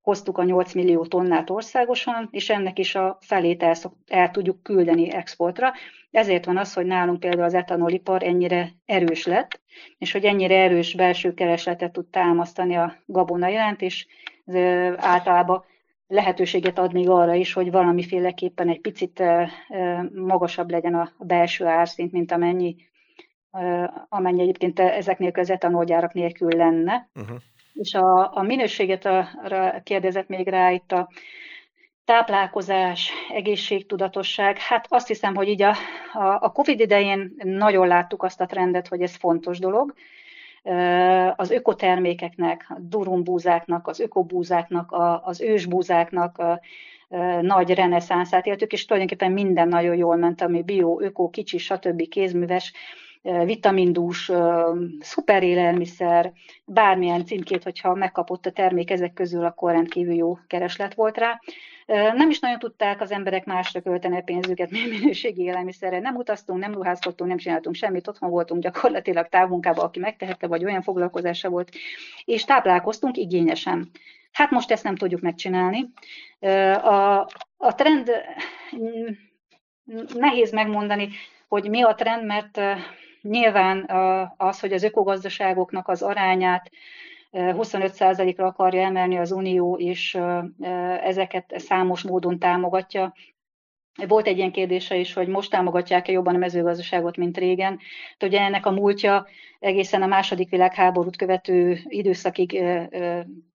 hoztuk 0.00 0.38
a 0.38 0.44
8 0.44 0.74
millió 0.74 1.06
tonnát 1.06 1.50
országosan, 1.50 2.28
és 2.30 2.50
ennek 2.50 2.78
is 2.78 2.94
a 2.94 3.18
felét 3.20 3.62
el, 3.62 3.74
el 4.06 4.30
tudjuk 4.30 4.62
küldeni 4.62 5.10
exportra. 5.10 5.72
Ezért 6.10 6.44
van 6.44 6.56
az, 6.56 6.74
hogy 6.74 6.86
nálunk 6.86 7.20
például 7.20 7.42
az 7.42 7.54
etanolipar 7.54 8.22
ennyire 8.22 8.70
erős 8.86 9.26
lett, 9.26 9.60
és 9.98 10.12
hogy 10.12 10.24
ennyire 10.24 10.56
erős 10.56 10.94
belső 10.94 11.34
keresletet 11.34 11.92
tud 11.92 12.06
támasztani 12.06 12.76
a 12.76 12.94
gabona 13.06 13.48
iránt, 13.48 13.82
és 13.82 14.06
általában 14.96 15.64
lehetőséget 16.08 16.78
ad 16.78 16.92
még 16.92 17.08
arra 17.08 17.34
is, 17.34 17.52
hogy 17.52 17.70
valamiféleképpen 17.70 18.68
egy 18.68 18.80
picit 18.80 19.22
magasabb 20.14 20.70
legyen 20.70 20.94
a 20.94 21.12
belső 21.18 21.66
árszint, 21.66 22.12
mint 22.12 22.32
amennyi, 22.32 22.76
amennyi 24.08 24.40
egyébként 24.40 24.80
ezeknél 24.80 25.30
az 25.34 25.50
etanolgyárak 25.50 26.12
nélkül 26.12 26.56
lenne. 26.56 27.08
Uh-huh. 27.14 27.36
És 27.74 27.94
a, 27.94 28.36
a 28.36 28.42
minőséget 28.42 29.06
arra 29.06 29.80
kérdezett 29.82 30.28
még 30.28 30.48
rá 30.48 30.70
itt 30.70 30.92
a 30.92 31.08
táplálkozás, 32.04 33.12
egészségtudatosság. 33.32 34.58
Hát 34.58 34.86
azt 34.88 35.06
hiszem, 35.06 35.34
hogy 35.34 35.48
így 35.48 35.62
a, 35.62 35.74
a, 36.12 36.38
a 36.40 36.52
COVID 36.52 36.80
idején 36.80 37.34
nagyon 37.36 37.86
láttuk 37.86 38.22
azt 38.22 38.40
a 38.40 38.46
trendet, 38.46 38.88
hogy 38.88 39.02
ez 39.02 39.16
fontos 39.16 39.58
dolog, 39.58 39.94
az 41.36 41.50
ökotermékeknek, 41.50 42.66
a 42.68 42.76
durumbúzáknak, 42.80 43.86
az 43.86 44.00
ökobúzáknak, 44.00 44.96
az 45.22 45.40
ősbúzáknak 45.40 46.42
nagy 47.40 47.74
reneszánszát 47.74 48.46
éltük, 48.46 48.72
és 48.72 48.84
tulajdonképpen 48.84 49.32
minden 49.32 49.68
nagyon 49.68 49.96
jól 49.96 50.16
ment, 50.16 50.40
ami 50.40 50.62
bio, 50.62 51.00
öko, 51.00 51.30
kicsi, 51.30 51.58
stb. 51.58 52.08
kézműves, 52.08 52.72
vitamindús, 53.44 54.30
szuper 55.00 55.42
élelmiszer, 55.42 56.32
bármilyen 56.64 57.24
címkét, 57.24 57.62
hogyha 57.62 57.94
megkapott 57.94 58.46
a 58.46 58.50
termék 58.50 58.90
ezek 58.90 59.12
közül, 59.12 59.44
akkor 59.44 59.72
rendkívül 59.72 60.14
jó 60.14 60.38
kereslet 60.46 60.94
volt 60.94 61.18
rá. 61.18 61.40
Nem 61.88 62.30
is 62.30 62.38
nagyon 62.38 62.58
tudták 62.58 63.00
az 63.00 63.10
emberek 63.10 63.44
másra 63.44 63.80
költeni 63.80 64.16
a 64.16 64.22
pénzüket, 64.22 64.70
mi 64.70 64.78
minőségi 64.88 65.42
élelmiszerre. 65.42 66.00
Nem 66.00 66.16
utaztunk, 66.16 66.60
nem 66.60 66.72
ruházkodtunk, 66.72 67.28
nem 67.28 67.38
csináltunk 67.38 67.74
semmit, 67.74 68.08
otthon 68.08 68.30
voltunk 68.30 68.62
gyakorlatilag 68.62 69.28
távmunkában, 69.28 69.84
aki 69.84 69.98
megtehette, 69.98 70.46
vagy 70.46 70.64
olyan 70.64 70.82
foglalkozása 70.82 71.48
volt, 71.48 71.70
és 72.24 72.44
táplálkoztunk 72.44 73.16
igényesen. 73.16 73.90
Hát 74.32 74.50
most 74.50 74.70
ezt 74.70 74.84
nem 74.84 74.96
tudjuk 74.96 75.20
megcsinálni. 75.20 75.90
A, 76.82 77.18
a 77.56 77.74
trend 77.74 78.10
nehéz 80.14 80.52
megmondani, 80.52 81.08
hogy 81.48 81.68
mi 81.68 81.82
a 81.82 81.94
trend, 81.94 82.24
mert 82.24 82.60
nyilván 83.22 83.90
az, 84.36 84.60
hogy 84.60 84.72
az 84.72 84.82
ökogazdaságoknak 84.82 85.88
az 85.88 86.02
arányát 86.02 86.70
25%-ra 87.32 88.46
akarja 88.46 88.82
emelni 88.82 89.18
az 89.18 89.32
Unió, 89.32 89.76
és 89.76 90.18
ezeket 91.02 91.54
számos 91.56 92.02
módon 92.02 92.38
támogatja. 92.38 93.14
Volt 94.08 94.26
egy 94.26 94.36
ilyen 94.36 94.52
kérdése 94.52 94.96
is, 94.96 95.12
hogy 95.12 95.28
most 95.28 95.50
támogatják-e 95.50 96.12
jobban 96.12 96.34
a 96.34 96.38
mezőgazdaságot, 96.38 97.16
mint 97.16 97.38
régen. 97.38 97.78
Ugye 98.20 98.40
ennek 98.40 98.66
a 98.66 98.70
múltja 98.70 99.26
egészen 99.58 100.02
a 100.02 100.06
második 100.06 100.50
világháborút 100.50 101.16
követő 101.16 101.78
időszakig 101.84 102.64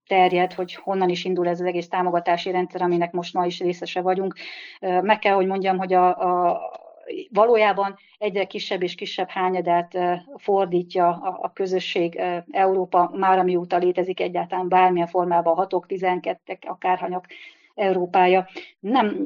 terjed, 0.07 0.53
hogy 0.53 0.75
honnan 0.75 1.09
is 1.09 1.25
indul 1.25 1.47
ez 1.47 1.59
az 1.59 1.65
egész 1.65 1.87
támogatási 1.87 2.51
rendszer, 2.51 2.81
aminek 2.81 3.11
most 3.11 3.33
ma 3.33 3.45
is 3.45 3.59
részese 3.59 4.01
vagyunk. 4.01 4.35
Meg 4.79 5.19
kell, 5.19 5.33
hogy 5.33 5.47
mondjam, 5.47 5.77
hogy 5.77 5.93
a, 5.93 6.07
a, 6.07 6.59
valójában 7.29 7.95
egyre 8.17 8.45
kisebb 8.45 8.83
és 8.83 8.95
kisebb 8.95 9.29
hányadát 9.29 9.97
fordítja 10.35 11.07
a, 11.41 11.51
közösség 11.53 12.21
Európa 12.51 13.11
már 13.15 13.39
amióta 13.39 13.77
létezik 13.77 14.19
egyáltalán 14.19 14.67
bármilyen 14.67 15.07
formában, 15.07 15.55
hatok, 15.55 15.85
tizenkettek, 15.85 16.63
akárhanyak 16.67 17.25
Európája. 17.75 18.47
Nem, 18.79 19.17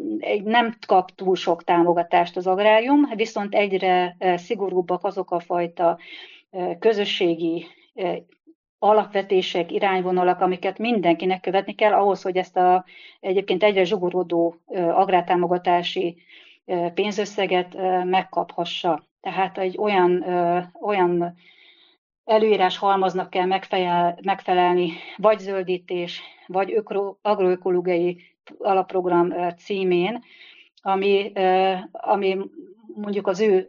nem 0.43 0.75
kap 0.87 1.11
túl 1.11 1.35
sok 1.35 1.63
támogatást 1.63 2.37
az 2.37 2.47
agrárium, 2.47 3.09
viszont 3.15 3.55
egyre 3.55 4.17
szigorúbbak 4.19 5.03
azok 5.03 5.31
a 5.31 5.39
fajta 5.39 5.97
közösségi 6.79 7.65
alapvetések, 8.79 9.71
irányvonalak, 9.71 10.41
amiket 10.41 10.77
mindenkinek 10.77 11.41
követni 11.41 11.73
kell 11.75 11.93
ahhoz, 11.93 12.21
hogy 12.21 12.37
ezt 12.37 12.57
a 12.57 12.85
egyébként 13.19 13.63
egyre 13.63 13.83
zsugorodó 13.83 14.55
agrártámogatási 14.75 16.17
pénzösszeget 16.93 17.75
megkaphassa. 18.03 19.03
Tehát 19.19 19.57
egy 19.57 19.77
olyan, 19.77 20.23
olyan 20.81 21.35
előírás 22.23 22.77
halmaznak 22.77 23.29
kell 23.29 23.45
megfelelni, 24.21 24.91
vagy 25.17 25.39
zöldítés, 25.39 26.21
vagy 26.47 26.83
agroökológiai 27.21 28.21
alapprogram 28.57 29.33
címén, 29.57 30.23
ami, 30.81 31.31
ami 31.91 32.37
mondjuk 32.95 33.27
az 33.27 33.39
ő 33.39 33.67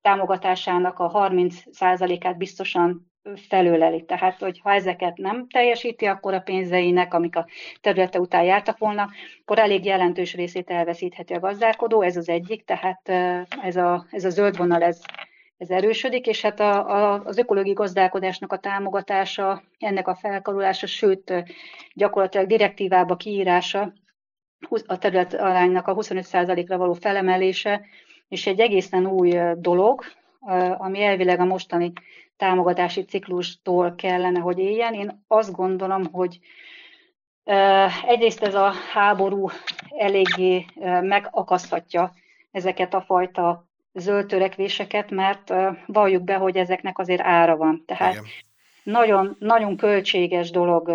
támogatásának 0.00 0.98
a 0.98 1.10
30%-át 1.10 2.36
biztosan 2.36 3.11
felöleli. 3.48 4.04
Tehát, 4.04 4.38
hogy 4.38 4.60
ha 4.62 4.72
ezeket 4.72 5.16
nem 5.16 5.48
teljesíti, 5.48 6.06
akkor 6.06 6.34
a 6.34 6.40
pénzeinek, 6.40 7.14
amik 7.14 7.36
a 7.36 7.46
területe 7.80 8.20
után 8.20 8.44
jártak 8.44 8.78
volna, 8.78 9.08
akkor 9.42 9.58
elég 9.58 9.84
jelentős 9.84 10.34
részét 10.34 10.70
elveszítheti 10.70 11.34
a 11.34 11.40
gazdálkodó, 11.40 12.02
ez 12.02 12.16
az 12.16 12.28
egyik, 12.28 12.64
tehát 12.64 13.08
ez 13.62 13.76
a, 13.76 14.06
ez 14.10 14.24
a 14.24 14.30
zöld 14.30 14.56
vonal, 14.56 14.82
ez, 14.82 15.00
ez 15.58 15.70
erősödik, 15.70 16.26
és 16.26 16.40
hát 16.40 16.60
a, 16.60 16.88
a, 16.90 17.22
az 17.24 17.38
ökológiai 17.38 17.74
gazdálkodásnak 17.74 18.52
a 18.52 18.58
támogatása, 18.58 19.62
ennek 19.78 20.08
a 20.08 20.14
felkarulása, 20.14 20.86
sőt 20.86 21.44
gyakorlatilag 21.94 22.46
direktívába 22.46 23.16
kiírása, 23.16 23.92
a 24.86 24.98
terület 24.98 25.34
aránynak 25.34 25.86
a 25.86 25.94
25%-ra 25.94 26.76
való 26.78 26.92
felemelése, 26.92 27.80
és 28.28 28.46
egy 28.46 28.60
egészen 28.60 29.06
új 29.06 29.38
dolog, 29.56 30.04
ami 30.76 31.02
elvileg 31.02 31.40
a 31.40 31.44
mostani 31.44 31.92
támogatási 32.36 33.04
ciklustól 33.04 33.94
kellene, 33.94 34.40
hogy 34.40 34.58
éljen. 34.58 34.94
Én 34.94 35.24
azt 35.26 35.52
gondolom, 35.52 36.04
hogy 36.12 36.38
egyrészt 38.06 38.42
ez 38.42 38.54
a 38.54 38.72
háború 38.92 39.50
eléggé 39.98 40.64
megakaszthatja 41.00 42.12
ezeket 42.50 42.94
a 42.94 43.00
fajta 43.00 43.66
zöld 43.92 44.26
törekvéseket, 44.26 45.10
mert 45.10 45.52
valljuk 45.86 46.22
be, 46.22 46.34
hogy 46.34 46.56
ezeknek 46.56 46.98
azért 46.98 47.22
ára 47.22 47.56
van. 47.56 47.82
Tehát 47.86 48.16
nagyon, 48.82 49.36
nagyon 49.38 49.76
költséges 49.76 50.50
dolog 50.50 50.92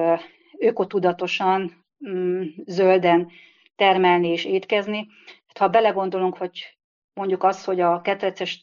ökotudatosan, 0.57 1.85
mm, 2.09 2.41
zölden 2.65 3.31
termelni 3.75 4.27
és 4.27 4.45
étkezni. 4.45 5.07
Ha 5.53 5.67
belegondolunk, 5.67 6.37
hogy 6.37 6.76
mondjuk 7.17 7.43
az, 7.43 7.63
hogy 7.63 7.79
a 7.79 8.01
ketreces 8.01 8.61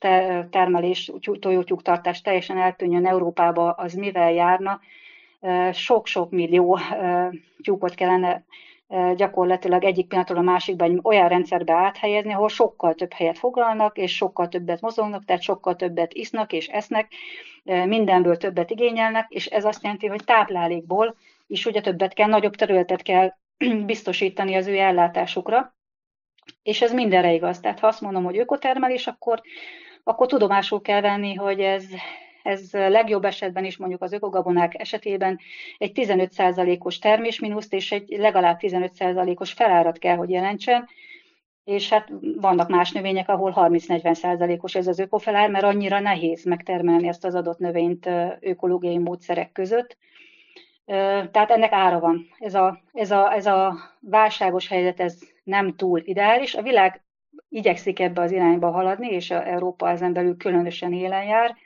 termelés, 0.51 1.13
tojótyúktartás 1.41 2.21
teljesen 2.21 2.59
eltűnjön 2.59 3.07
Európába, 3.07 3.71
az 3.71 3.93
mivel 3.93 4.33
járna, 4.33 4.81
sok-sok 5.73 6.31
millió 6.31 6.79
tyúkot 7.63 7.95
kellene 7.95 8.45
gyakorlatilag 9.15 9.85
egyik 9.85 10.09
pillanatról 10.09 10.39
a 10.39 10.43
másikban 10.43 10.91
egy 10.91 10.99
olyan 11.03 11.29
rendszerbe 11.29 11.73
áthelyezni, 11.73 12.33
ahol 12.33 12.49
sokkal 12.49 12.95
több 12.95 13.13
helyet 13.13 13.39
foglalnak, 13.39 13.97
és 13.97 14.17
sokkal 14.17 14.49
többet 14.49 14.81
mozognak, 14.81 15.25
tehát 15.25 15.43
sokkal 15.43 15.77
többet 15.77 16.15
isznak 16.15 16.53
és 16.53 16.67
esznek, 16.67 17.13
mindenből 17.65 18.37
többet 18.37 18.71
igényelnek, 18.71 19.27
és 19.29 19.47
ez 19.47 19.65
azt 19.65 19.83
jelenti, 19.83 20.07
hogy 20.07 20.25
táplálékból 20.25 21.17
is 21.47 21.67
ugye 21.67 21.81
többet 21.81 22.15
kell, 22.15 22.29
nagyobb 22.29 22.55
területet 22.55 23.03
kell 23.03 23.33
biztosítani 23.87 24.55
az 24.55 24.67
ő 24.67 24.79
ellátásukra, 24.79 25.75
és 26.63 26.83
ez 26.83 26.93
mindenre 26.93 27.33
igaz. 27.33 27.61
Tehát 27.61 27.79
ha 27.79 27.87
azt 27.87 28.01
mondom, 28.01 28.25
hogy 28.25 28.39
ökotermelés, 28.39 29.07
akkor, 29.07 29.41
akkor 30.05 30.27
tudomásul 30.27 30.81
kell 30.81 31.01
venni, 31.01 31.35
hogy 31.35 31.61
ez, 31.61 31.85
ez 32.43 32.73
legjobb 32.73 33.25
esetben 33.25 33.65
is 33.65 33.77
mondjuk 33.77 34.03
az 34.03 34.13
ökogabonák 34.13 34.81
esetében 34.81 35.39
egy 35.79 35.93
15%-os 35.95 36.99
termésminuszt 36.99 37.73
és 37.73 37.93
egy 37.93 38.09
legalább 38.09 38.59
15%-os 38.61 39.53
felárat 39.53 39.99
kell, 39.99 40.17
hogy 40.17 40.31
jelentsen. 40.31 40.89
és 41.65 41.89
hát 41.89 42.09
vannak 42.41 42.69
más 42.69 42.93
növények, 42.93 43.29
ahol 43.29 43.53
30-40 43.57 44.15
százalékos 44.15 44.75
ez 44.75 44.87
az 44.87 44.99
ökofelár, 44.99 45.51
mert 45.51 45.65
annyira 45.65 46.01
nehéz 46.01 46.45
megtermelni 46.45 47.09
ezt 47.09 47.25
az 47.25 47.35
adott 47.35 47.59
növényt 47.59 48.09
ökológiai 48.41 48.99
módszerek 48.99 49.53
között. 49.53 49.97
Tehát 51.31 51.51
ennek 51.51 51.73
ára 51.73 52.01
van. 52.01 52.27
Ez 52.39 52.55
a, 52.55 52.81
ez, 52.93 53.11
a, 53.11 53.33
ez 53.33 53.47
a 53.47 53.77
válságos 54.01 54.69
helyzet 54.69 55.01
ez 55.01 55.19
nem 55.45 55.77
túl 55.77 56.01
ideális. 56.05 56.55
A 56.55 56.63
világ 56.63 57.03
igyekszik 57.49 58.01
ebbe 58.01 58.21
az 58.21 58.31
irányba 58.31 58.71
haladni, 58.71 59.09
és 59.09 59.31
a 59.31 59.47
Európa 59.47 59.91
ezen 59.91 60.13
belül 60.13 60.37
különösen 60.37 60.93
élen 60.93 61.25
jár. 61.25 61.57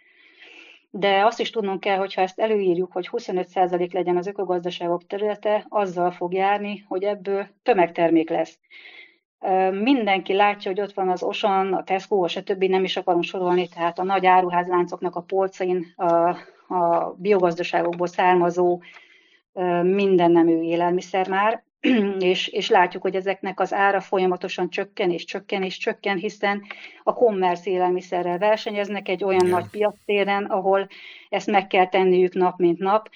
De 0.91 1.25
azt 1.25 1.41
is 1.41 1.51
tudnunk 1.51 1.81
kell, 1.81 1.97
hogy 1.97 2.15
ha 2.15 2.21
ezt 2.23 2.39
előírjuk, 2.41 2.93
hogy 2.93 3.09
25% 3.13 3.93
legyen 3.93 4.17
az 4.17 4.27
ökogazdaságok 4.27 5.07
területe, 5.07 5.67
azzal 5.69 6.11
fog 6.11 6.33
járni, 6.33 6.85
hogy 6.89 7.03
ebből 7.03 7.47
tömegtermék 7.63 8.31
lesz. 8.31 8.59
Mindenki 9.71 10.33
látja, 10.33 10.71
hogy 10.71 10.81
ott 10.81 10.93
van 10.93 11.09
az 11.09 11.23
Osan, 11.23 11.73
a 11.73 11.85
Tesco, 11.85 12.23
a 12.23 12.29
stb. 12.29 12.63
nem 12.65 12.85
is 12.85 12.97
akarom 12.97 13.23
sorolni, 13.23 13.69
tehát 13.69 13.99
a 13.99 14.05
nagy 14.05 14.27
áruházláncoknak 14.27 15.17
a 15.17 15.21
polcain 15.21 15.93
a, 15.97 16.37
a 16.75 17.15
biogazdaságokból 17.17 18.07
származó 18.07 18.81
minden 19.83 20.31
nemű 20.31 20.63
élelmiszer 20.63 21.29
már, 21.29 21.63
és, 22.19 22.49
és 22.49 22.69
látjuk, 22.69 23.03
hogy 23.03 23.15
ezeknek 23.15 23.61
az 23.61 23.73
ára 23.73 24.01
folyamatosan 24.01 24.71
csökken 24.71 25.11
és 25.11 25.25
csökken 25.25 25.63
és 25.63 25.77
csökken, 25.77 26.17
hiszen 26.17 26.63
a 27.03 27.13
kommersz 27.13 27.67
élelmiszerrel 27.67 28.39
versenyeznek 28.39 29.09
egy 29.09 29.25
olyan 29.25 29.47
Igen. 29.47 29.51
nagy 29.51 29.71
piactéren, 29.71 30.45
ahol 30.45 30.89
ezt 31.29 31.51
meg 31.51 31.67
kell 31.67 31.87
tenniük 31.87 32.35
nap 32.35 32.59
mint 32.59 32.79
nap. 32.79 33.09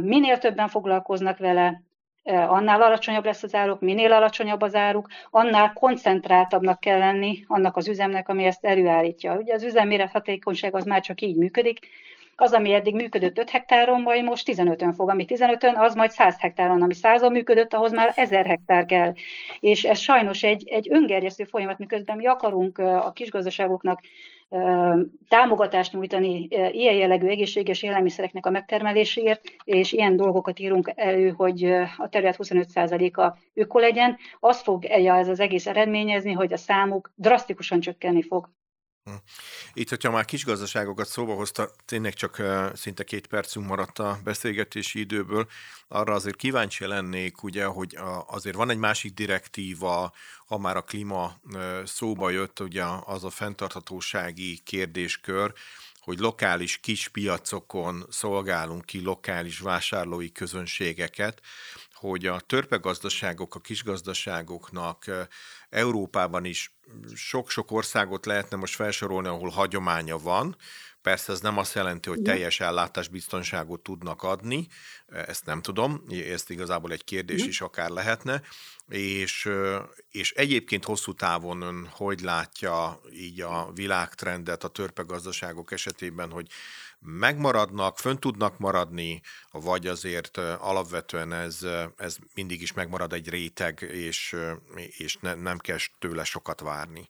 Minél 0.00 0.38
többen 0.38 0.68
foglalkoznak 0.68 1.38
vele, 1.38 1.82
annál 2.24 2.82
alacsonyabb 2.82 3.24
lesz 3.24 3.42
az 3.42 3.54
áruk, 3.54 3.80
minél 3.80 4.12
alacsonyabb 4.12 4.62
az 4.62 4.74
áruk, 4.74 5.08
annál 5.30 5.72
koncentráltabbnak 5.72 6.80
kell 6.80 6.98
lenni 6.98 7.44
annak 7.46 7.76
az 7.76 7.88
üzemnek, 7.88 8.28
ami 8.28 8.44
ezt 8.44 8.64
előállítja. 8.64 9.36
Ugye 9.36 9.54
az 9.54 9.62
üzemméret 9.62 10.10
hatékonyság 10.10 10.74
az 10.74 10.84
már 10.84 11.00
csak 11.00 11.20
így 11.20 11.36
működik, 11.36 11.78
az, 12.40 12.52
ami 12.52 12.72
eddig 12.72 12.94
működött 12.94 13.38
5 13.38 13.50
hektáron, 13.50 14.00
majd 14.00 14.24
most 14.24 14.50
15-ön 14.52 14.92
fog, 14.92 15.08
ami 15.08 15.24
15-ön, 15.28 15.76
az 15.76 15.94
majd 15.94 16.10
100 16.10 16.40
hektáron, 16.40 16.82
ami 16.82 16.94
100 16.94 17.28
működött, 17.28 17.74
ahhoz 17.74 17.92
már 17.92 18.12
1000 18.16 18.46
hektár 18.46 18.84
kell. 18.86 19.12
És 19.60 19.84
ez 19.84 19.98
sajnos 19.98 20.42
egy, 20.42 20.68
egy 20.68 20.88
öngerjesztő 20.90 21.44
folyamat, 21.44 21.78
miközben 21.78 22.16
mi 22.16 22.26
akarunk 22.26 22.78
a 22.78 23.12
kisgazdaságoknak 23.14 24.00
támogatást 25.28 25.92
nyújtani 25.92 26.48
ilyen 26.70 26.94
jellegű 26.94 27.26
egészséges 27.26 27.82
élelmiszereknek 27.82 28.46
a 28.46 28.50
megtermeléséért, 28.50 29.42
és 29.64 29.92
ilyen 29.92 30.16
dolgokat 30.16 30.58
írunk 30.58 30.92
elő, 30.94 31.30
hogy 31.30 31.64
a 31.96 32.08
terület 32.08 32.36
25%-a 32.38 33.38
öko 33.54 33.78
legyen, 33.78 34.16
az 34.40 34.60
fog 34.60 34.84
ez 34.84 35.28
az 35.28 35.40
egész 35.40 35.66
eredményezni, 35.66 36.32
hogy 36.32 36.52
a 36.52 36.56
számuk 36.56 37.12
drasztikusan 37.14 37.80
csökkenni 37.80 38.22
fog. 38.22 38.48
Hm. 39.08 39.14
Itt, 39.72 39.88
hogyha 39.88 40.10
már 40.10 40.24
kis 40.24 40.44
gazdaságokat 40.44 41.08
szóba 41.08 41.34
hozta, 41.34 41.70
tényleg 41.84 42.14
csak 42.14 42.42
szinte 42.74 43.04
két 43.04 43.26
percünk 43.26 43.66
maradt 43.66 43.98
a 43.98 44.18
beszélgetési 44.24 44.98
időből, 44.98 45.48
arra 45.88 46.14
azért 46.14 46.36
kíváncsi 46.36 46.86
lennék, 46.86 47.42
ugye, 47.42 47.64
hogy 47.64 47.98
azért 48.26 48.56
van 48.56 48.70
egy 48.70 48.78
másik 48.78 49.14
direktíva, 49.14 50.12
ha 50.46 50.58
már 50.58 50.76
a 50.76 50.82
klíma 50.82 51.40
szóba 51.84 52.30
jött, 52.30 52.60
ugye 52.60 52.84
az 53.04 53.24
a 53.24 53.30
fenntarthatósági 53.30 54.60
kérdéskör, 54.64 55.52
hogy 56.00 56.18
lokális 56.18 56.78
kis 56.78 57.08
piacokon 57.08 58.06
szolgálunk 58.10 58.84
ki 58.84 59.00
lokális 59.00 59.58
vásárlói 59.58 60.32
közönségeket, 60.32 61.40
hogy 61.94 62.26
a 62.26 62.40
törpegazdaságok, 62.40 63.54
a 63.54 63.60
kisgazdaságoknak 63.60 65.04
Európában 65.70 66.44
is 66.44 66.76
sok-sok 67.14 67.70
országot 67.70 68.26
lehetne 68.26 68.56
most 68.56 68.74
felsorolni, 68.74 69.28
ahol 69.28 69.48
hagyománya 69.48 70.18
van, 70.18 70.56
Persze 71.02 71.32
ez 71.32 71.40
nem 71.40 71.58
azt 71.58 71.74
jelenti, 71.74 72.08
hogy 72.08 72.22
teljes 72.22 72.60
ellátásbiztonságot 72.60 73.80
tudnak 73.80 74.22
adni, 74.22 74.66
ezt 75.06 75.44
nem 75.44 75.62
tudom, 75.62 76.04
ezt 76.32 76.50
igazából 76.50 76.92
egy 76.92 77.04
kérdés 77.04 77.46
is 77.46 77.60
akár 77.60 77.90
lehetne, 77.90 78.42
és, 78.88 79.48
és 80.10 80.32
egyébként 80.32 80.84
hosszú 80.84 81.12
távon 81.14 81.60
ön 81.60 81.88
hogy 81.90 82.20
látja 82.20 83.00
így 83.12 83.40
a 83.40 83.70
világtrendet 83.74 84.64
a 84.64 84.68
törpegazdaságok 84.68 85.72
esetében, 85.72 86.30
hogy 86.30 86.48
megmaradnak, 87.00 87.98
fönn 87.98 88.16
tudnak 88.16 88.58
maradni, 88.58 89.20
vagy 89.52 89.86
azért 89.86 90.36
alapvetően 90.60 91.32
ez, 91.32 91.58
ez 91.96 92.16
mindig 92.34 92.62
is 92.62 92.72
megmarad 92.72 93.12
egy 93.12 93.28
réteg, 93.28 93.88
és, 93.92 94.36
és 94.98 95.16
ne, 95.16 95.34
nem 95.34 95.58
kell 95.58 95.76
tőle 95.98 96.24
sokat 96.24 96.60
várni. 96.60 97.08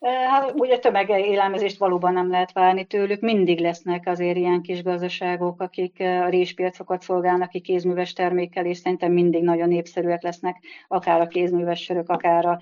Hát 0.00 0.52
ugye 0.54 0.78
élelmezést 1.06 1.78
valóban 1.78 2.12
nem 2.12 2.30
lehet 2.30 2.52
várni 2.52 2.84
tőlük, 2.84 3.20
mindig 3.20 3.60
lesznek 3.60 4.06
azért 4.06 4.36
ilyen 4.36 4.62
kis 4.62 4.82
gazdaságok, 4.82 5.60
akik 5.60 6.00
a 6.00 6.28
réspiacokat 6.28 7.02
szolgálnak 7.02 7.48
ki 7.48 7.60
kézműves 7.60 8.12
termékkel, 8.12 8.66
és 8.66 8.76
szerintem 8.78 9.12
mindig 9.12 9.42
nagyon 9.42 9.68
népszerűek 9.68 10.22
lesznek, 10.22 10.56
akár 10.88 11.20
a 11.20 11.26
kézműves 11.26 11.82
sörök, 11.82 12.08
akár 12.08 12.46
a 12.46 12.60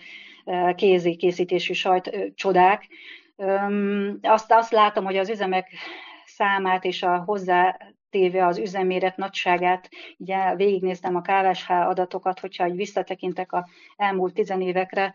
kézi 0.74 1.16
készítésű 1.16 1.72
sajt 1.72 2.32
csodák. 2.34 2.86
Azt, 4.22 4.52
azt 4.52 4.72
látom, 4.72 5.04
hogy 5.04 5.16
az 5.16 5.28
üzemek 5.28 5.68
számát 6.36 6.84
és 6.84 7.02
a 7.02 7.22
hozzá 7.26 7.76
téve 8.10 8.46
az 8.46 8.58
üzemméret 8.58 9.16
nagyságát, 9.16 9.88
ugye 10.18 10.54
végignéztem 10.54 11.16
a 11.16 11.20
KSH 11.20 11.70
adatokat, 11.70 12.40
hogyha 12.40 12.66
így 12.68 12.76
visszatekintek 12.76 13.52
a 13.52 13.66
elmúlt 13.96 14.34
tizenévekre, 14.34 15.14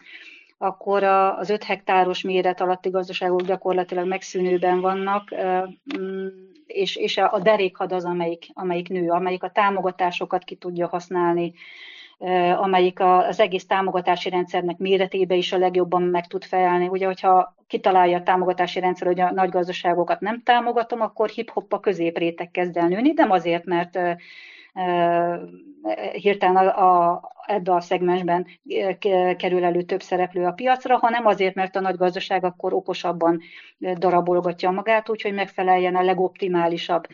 akkor 0.58 1.04
az 1.04 1.50
5 1.50 1.64
hektáros 1.64 2.22
méret 2.22 2.62
alatti 2.62 2.90
gazdaságok 2.90 3.42
gyakorlatilag 3.42 4.08
megszűnőben 4.08 4.82
vannak, 4.82 5.36
mm, 6.00 6.28
és, 6.66 6.96
és 6.96 7.18
a 7.18 7.40
derékhad 7.44 7.92
az, 7.92 8.06
amelyik, 8.06 8.46
amelyik 8.54 8.90
nő, 8.90 9.10
amelyik 9.10 9.44
a 9.44 9.52
támogatásokat 9.52 10.44
ki 10.44 10.56
tudja 10.56 10.88
használni, 10.88 11.54
amelyik 12.58 13.00
az 13.00 13.40
egész 13.40 13.66
támogatási 13.66 14.30
rendszernek 14.30 14.78
méretébe 14.78 15.36
is 15.36 15.52
a 15.52 15.58
legjobban 15.58 16.02
meg 16.02 16.28
tud 16.28 16.44
felelni. 16.44 16.88
Ugye, 16.88 17.06
hogyha 17.06 17.56
kitalálja 17.68 18.18
a 18.18 18.24
támogatási 18.24 18.80
rendszer, 18.80 19.08
hogy 19.08 19.20
a 19.20 19.32
nagy 19.32 19.50
gazdaságokat 19.50 20.20
nem 20.20 20.44
támogatom, 20.44 21.02
akkor 21.02 21.30
hip-hop 21.30 21.74
a 21.74 21.80
középrétek 21.80 22.52
kezd 22.52 22.78
el 22.78 22.88
nőni, 22.88 23.12
nem 23.16 23.32
azért, 23.32 23.66
mert 23.66 24.00
hirtelen 26.12 26.68
a, 26.68 27.12
a, 27.12 27.22
ebbe 27.46 27.74
a 27.74 27.82
szegmensben 27.82 28.48
kerül 29.38 29.64
elő 29.64 29.82
több 29.82 30.02
szereplő 30.02 30.46
a 30.46 30.52
piacra, 30.52 30.98
hanem 30.98 31.26
azért, 31.26 31.56
mert 31.56 31.76
a 31.76 31.80
nagy 31.80 31.96
gazdaság 31.96 32.44
akkor 32.44 32.74
okosabban 32.74 33.42
darabolgatja 33.94 34.72
magát, 34.72 35.10
úgyhogy 35.10 35.34
megfeleljen 35.34 35.96
a 35.96 36.02
legoptimálisabb 36.02 37.08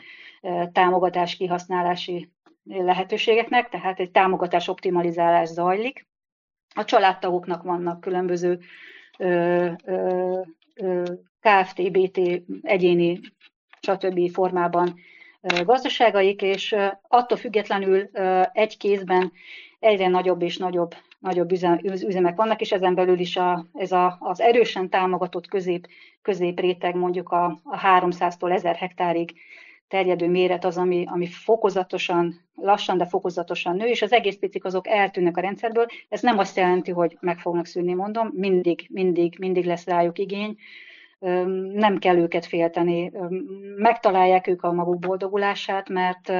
támogatás 0.71 1.35
kihasználási 1.35 2.34
lehetőségeknek, 2.65 3.69
tehát 3.69 3.99
egy 3.99 4.11
támogatás 4.11 4.67
optimalizálás 4.67 5.47
zajlik. 5.47 6.07
A 6.75 6.83
családtagoknak 6.83 7.63
vannak 7.63 7.99
különböző 7.99 8.59
ö, 9.17 9.71
ö, 9.85 10.41
ö, 10.75 11.03
KFT, 11.39 11.91
BT, 11.91 12.19
egyéni, 12.61 13.19
stb. 13.81 14.31
formában 14.31 14.95
gazdaságaik, 15.63 16.41
és 16.41 16.75
attól 17.07 17.37
függetlenül 17.37 18.09
egy 18.53 18.77
kézben 18.77 19.31
egyre 19.79 20.07
nagyobb 20.07 20.41
és 20.41 20.57
nagyobb, 20.57 20.95
nagyobb 21.19 21.51
üzemek 21.83 22.35
vannak, 22.35 22.61
és 22.61 22.71
ezen 22.71 22.95
belül 22.95 23.19
is 23.19 23.37
a, 23.37 23.65
ez 23.73 23.91
a, 23.91 24.17
az 24.19 24.41
erősen 24.41 24.89
támogatott 24.89 25.47
közép, 25.47 25.87
középréteg 26.21 26.95
mondjuk 26.95 27.29
a, 27.29 27.45
a 27.63 27.79
300-tól 27.79 28.51
1000 28.51 28.75
hektárig 28.75 29.33
terjedő 29.95 30.29
méret 30.29 30.65
az, 30.65 30.77
ami, 30.77 31.05
ami 31.07 31.27
fokozatosan, 31.27 32.41
lassan, 32.55 32.97
de 32.97 33.05
fokozatosan 33.05 33.75
nő, 33.75 33.85
és 33.85 34.01
az 34.01 34.11
egész 34.11 34.35
picik 34.35 34.65
azok 34.65 34.87
eltűnnek 34.87 35.37
a 35.37 35.41
rendszerből. 35.41 35.85
Ez 36.09 36.21
nem 36.21 36.37
azt 36.37 36.57
jelenti, 36.57 36.91
hogy 36.91 37.17
meg 37.19 37.39
fognak 37.39 37.65
szűnni, 37.65 37.93
mondom, 37.93 38.29
mindig, 38.33 38.87
mindig, 38.89 39.35
mindig 39.39 39.65
lesz 39.65 39.85
rájuk 39.85 40.19
igény, 40.19 40.55
nem 41.73 41.97
kell 41.97 42.17
őket 42.17 42.45
félteni. 42.45 43.11
Megtalálják 43.75 44.47
ők 44.47 44.63
a 44.63 44.71
maguk 44.71 44.99
boldogulását, 44.99 45.89
mert 45.89 46.33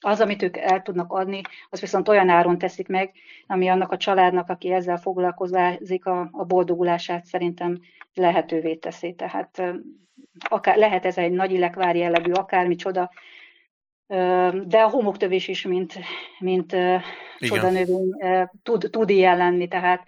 az, 0.00 0.20
amit 0.20 0.42
ők 0.42 0.56
el 0.56 0.82
tudnak 0.82 1.12
adni, 1.12 1.40
az 1.70 1.80
viszont 1.80 2.08
olyan 2.08 2.28
áron 2.28 2.58
teszik 2.58 2.88
meg, 2.88 3.12
ami 3.46 3.68
annak 3.68 3.92
a 3.92 3.96
családnak, 3.96 4.48
aki 4.48 4.72
ezzel 4.72 4.96
foglalkozik, 4.96 6.06
a, 6.06 6.28
a 6.32 6.44
boldogulását 6.44 7.24
szerintem 7.24 7.80
lehetővé 8.14 8.74
teszi. 8.74 9.14
Tehát 9.14 9.62
akár, 10.38 10.76
lehet 10.76 11.04
ez 11.04 11.18
egy 11.18 11.32
nagy 11.32 11.52
illekvár 11.52 11.96
jellegű, 11.96 12.32
akármi 12.32 12.74
csoda, 12.74 13.10
de 14.64 14.78
a 14.78 14.88
homoktövés 14.88 15.48
is, 15.48 15.62
mint, 15.62 15.98
mint 16.38 16.76
csodanövény 17.38 18.14
tud, 18.62 18.88
tud 18.90 19.10
ilyen 19.10 19.36
lenni, 19.36 19.68
tehát 19.68 20.04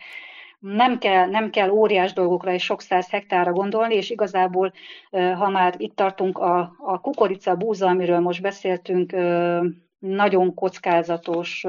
nem 0.58 0.98
kell, 0.98 1.26
nem 1.26 1.50
kell 1.50 1.70
óriás 1.70 2.12
dolgokra 2.12 2.52
és 2.52 2.64
sok 2.64 2.80
száz 2.80 3.10
hektárra 3.10 3.52
gondolni, 3.52 3.94
és 3.94 4.10
igazából, 4.10 4.72
ha 5.10 5.48
már 5.48 5.74
itt 5.76 5.96
tartunk, 5.96 6.38
a, 6.38 6.74
a 6.78 7.00
kukorica, 7.00 7.56
búza, 7.56 7.86
amiről 7.86 8.20
most 8.20 8.42
beszéltünk, 8.42 9.12
nagyon 9.98 10.54
kockázatos 10.54 11.64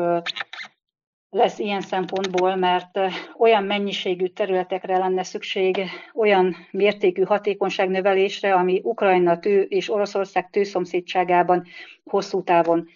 lesz 1.33 1.59
ilyen 1.59 1.81
szempontból, 1.81 2.55
mert 2.55 2.99
olyan 3.37 3.63
mennyiségű 3.63 4.27
területekre 4.27 4.97
lenne 4.97 5.23
szükség, 5.23 5.77
olyan 6.13 6.55
mértékű 6.71 7.21
hatékonyságnövelésre, 7.21 8.53
ami 8.53 8.81
Ukrajna 8.83 9.39
tő 9.39 9.61
és 9.61 9.91
Oroszország 9.91 10.49
tőszomszédságában 10.49 11.63
hosszú 12.03 12.43
távon 12.43 12.87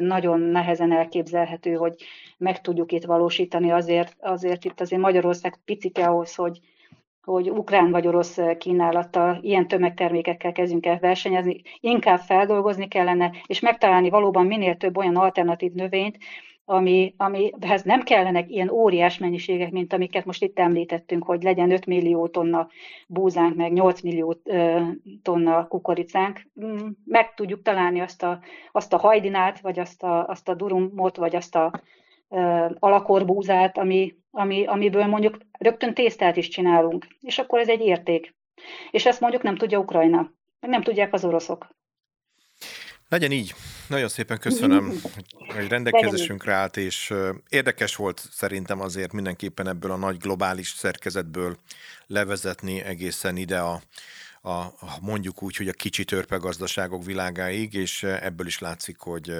nagyon 0.00 0.40
nehezen 0.40 0.92
elképzelhető, 0.92 1.74
hogy 1.74 1.94
meg 2.38 2.60
tudjuk 2.60 2.92
itt 2.92 3.04
valósítani. 3.04 3.70
Azért, 3.70 4.16
azért 4.20 4.64
itt 4.64 4.80
azért 4.80 5.02
Magyarország 5.02 5.58
picike 5.64 6.06
ahhoz, 6.06 6.34
hogy, 6.34 6.58
hogy 7.22 7.50
ukrán 7.50 7.90
vagy 7.90 8.06
orosz 8.06 8.38
kínálattal 8.58 9.38
ilyen 9.42 9.68
tömegtermékekkel 9.68 10.52
kezdjünk 10.52 10.86
el 10.86 10.98
versenyezni, 10.98 11.60
inkább 11.80 12.18
feldolgozni 12.18 12.88
kellene, 12.88 13.32
és 13.46 13.60
megtalálni 13.60 14.10
valóban 14.10 14.46
minél 14.46 14.76
több 14.76 14.96
olyan 14.96 15.16
alternatív 15.16 15.72
növényt, 15.72 16.18
ami, 16.64 17.14
amihez 17.16 17.82
nem 17.82 18.02
kellenek 18.02 18.50
ilyen 18.50 18.70
óriás 18.70 19.18
mennyiségek, 19.18 19.70
mint 19.70 19.92
amiket 19.92 20.24
most 20.24 20.42
itt 20.42 20.58
említettünk, 20.58 21.24
hogy 21.24 21.42
legyen 21.42 21.70
5 21.70 21.86
millió 21.86 22.28
tonna 22.28 22.68
búzánk, 23.08 23.56
meg 23.56 23.72
8 23.72 24.00
millió 24.00 24.42
tonna 25.22 25.66
kukoricánk. 25.66 26.40
Mm, 26.64 26.88
meg 27.04 27.34
tudjuk 27.34 27.62
találni 27.62 28.00
azt 28.00 28.22
a, 28.22 28.40
azt 28.72 28.92
a 28.92 28.98
hajdinát, 28.98 29.60
vagy 29.60 29.78
azt 29.78 30.02
a, 30.02 30.26
azt 30.26 30.48
a 30.48 30.54
durumot, 30.54 31.16
vagy 31.16 31.36
azt 31.36 31.54
a 31.54 31.82
alakorbúzát, 32.78 33.78
ami, 33.78 34.14
ami, 34.30 34.66
amiből 34.66 35.06
mondjuk 35.06 35.38
rögtön 35.58 35.94
tésztát 35.94 36.36
is 36.36 36.48
csinálunk, 36.48 37.06
és 37.20 37.38
akkor 37.38 37.58
ez 37.58 37.68
egy 37.68 37.80
érték. 37.80 38.34
És 38.90 39.06
ezt 39.06 39.20
mondjuk 39.20 39.42
nem 39.42 39.56
tudja 39.56 39.78
Ukrajna, 39.78 40.32
meg 40.60 40.70
nem 40.70 40.82
tudják 40.82 41.12
az 41.12 41.24
oroszok. 41.24 41.68
Legyen 43.12 43.32
így. 43.32 43.54
Nagyon 43.88 44.08
szépen 44.08 44.38
köszönöm, 44.38 45.00
hogy 45.54 45.68
rendelkezésünkre 45.68 46.52
állt, 46.52 46.76
és 46.76 47.14
érdekes 47.48 47.96
volt 47.96 48.28
szerintem 48.30 48.80
azért 48.80 49.12
mindenképpen 49.12 49.68
ebből 49.68 49.90
a 49.90 49.96
nagy 49.96 50.16
globális 50.16 50.68
szerkezetből 50.68 51.56
levezetni 52.06 52.82
egészen 52.82 53.36
ide 53.36 53.58
a, 53.58 53.80
a, 54.42 54.64
mondjuk 55.00 55.42
úgy, 55.42 55.56
hogy 55.56 55.68
a 55.68 55.72
kicsi 55.72 56.04
törpegazdaságok 56.04 57.04
világáig, 57.04 57.74
és 57.74 58.02
ebből 58.02 58.46
is 58.46 58.58
látszik, 58.58 58.98
hogy 58.98 59.34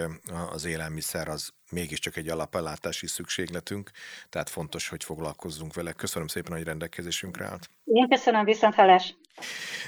az 0.50 0.64
élelmiszer 0.64 1.28
az 1.28 1.52
mégiscsak 1.70 2.16
egy 2.16 2.28
alapellátási 2.28 3.06
szükségletünk, 3.06 3.90
tehát 4.28 4.48
fontos, 4.50 4.88
hogy 4.88 5.04
foglalkozzunk 5.04 5.74
vele. 5.74 5.92
Köszönöm 5.92 6.28
szépen, 6.28 6.52
hogy 6.56 6.64
rendelkezésünkre 6.64 7.44
állt. 7.44 7.70
Én 7.84 8.08
köszönöm, 8.08 8.44
viszont 8.44 8.74
hallás. 8.74 9.14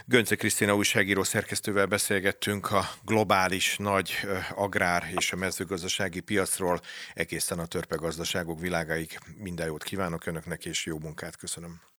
Gönce 0.06 0.36
Krisztina 0.36 0.74
újságíró 0.74 1.22
szerkesztővel 1.22 1.86
beszélgettünk 1.86 2.70
a 2.70 2.88
globális 3.04 3.76
nagy 3.76 4.12
agrár 4.54 5.12
és 5.16 5.32
a 5.32 5.36
mezőgazdasági 5.36 6.20
piacról, 6.20 6.80
egészen 7.14 7.58
a 7.58 7.66
törpegazdaságok 7.66 8.60
világáig. 8.60 9.18
Minden 9.36 9.66
jót 9.66 9.82
kívánok 9.82 10.26
Önöknek, 10.26 10.64
és 10.64 10.86
jó 10.86 10.98
munkát 10.98 11.36
köszönöm. 11.36 11.92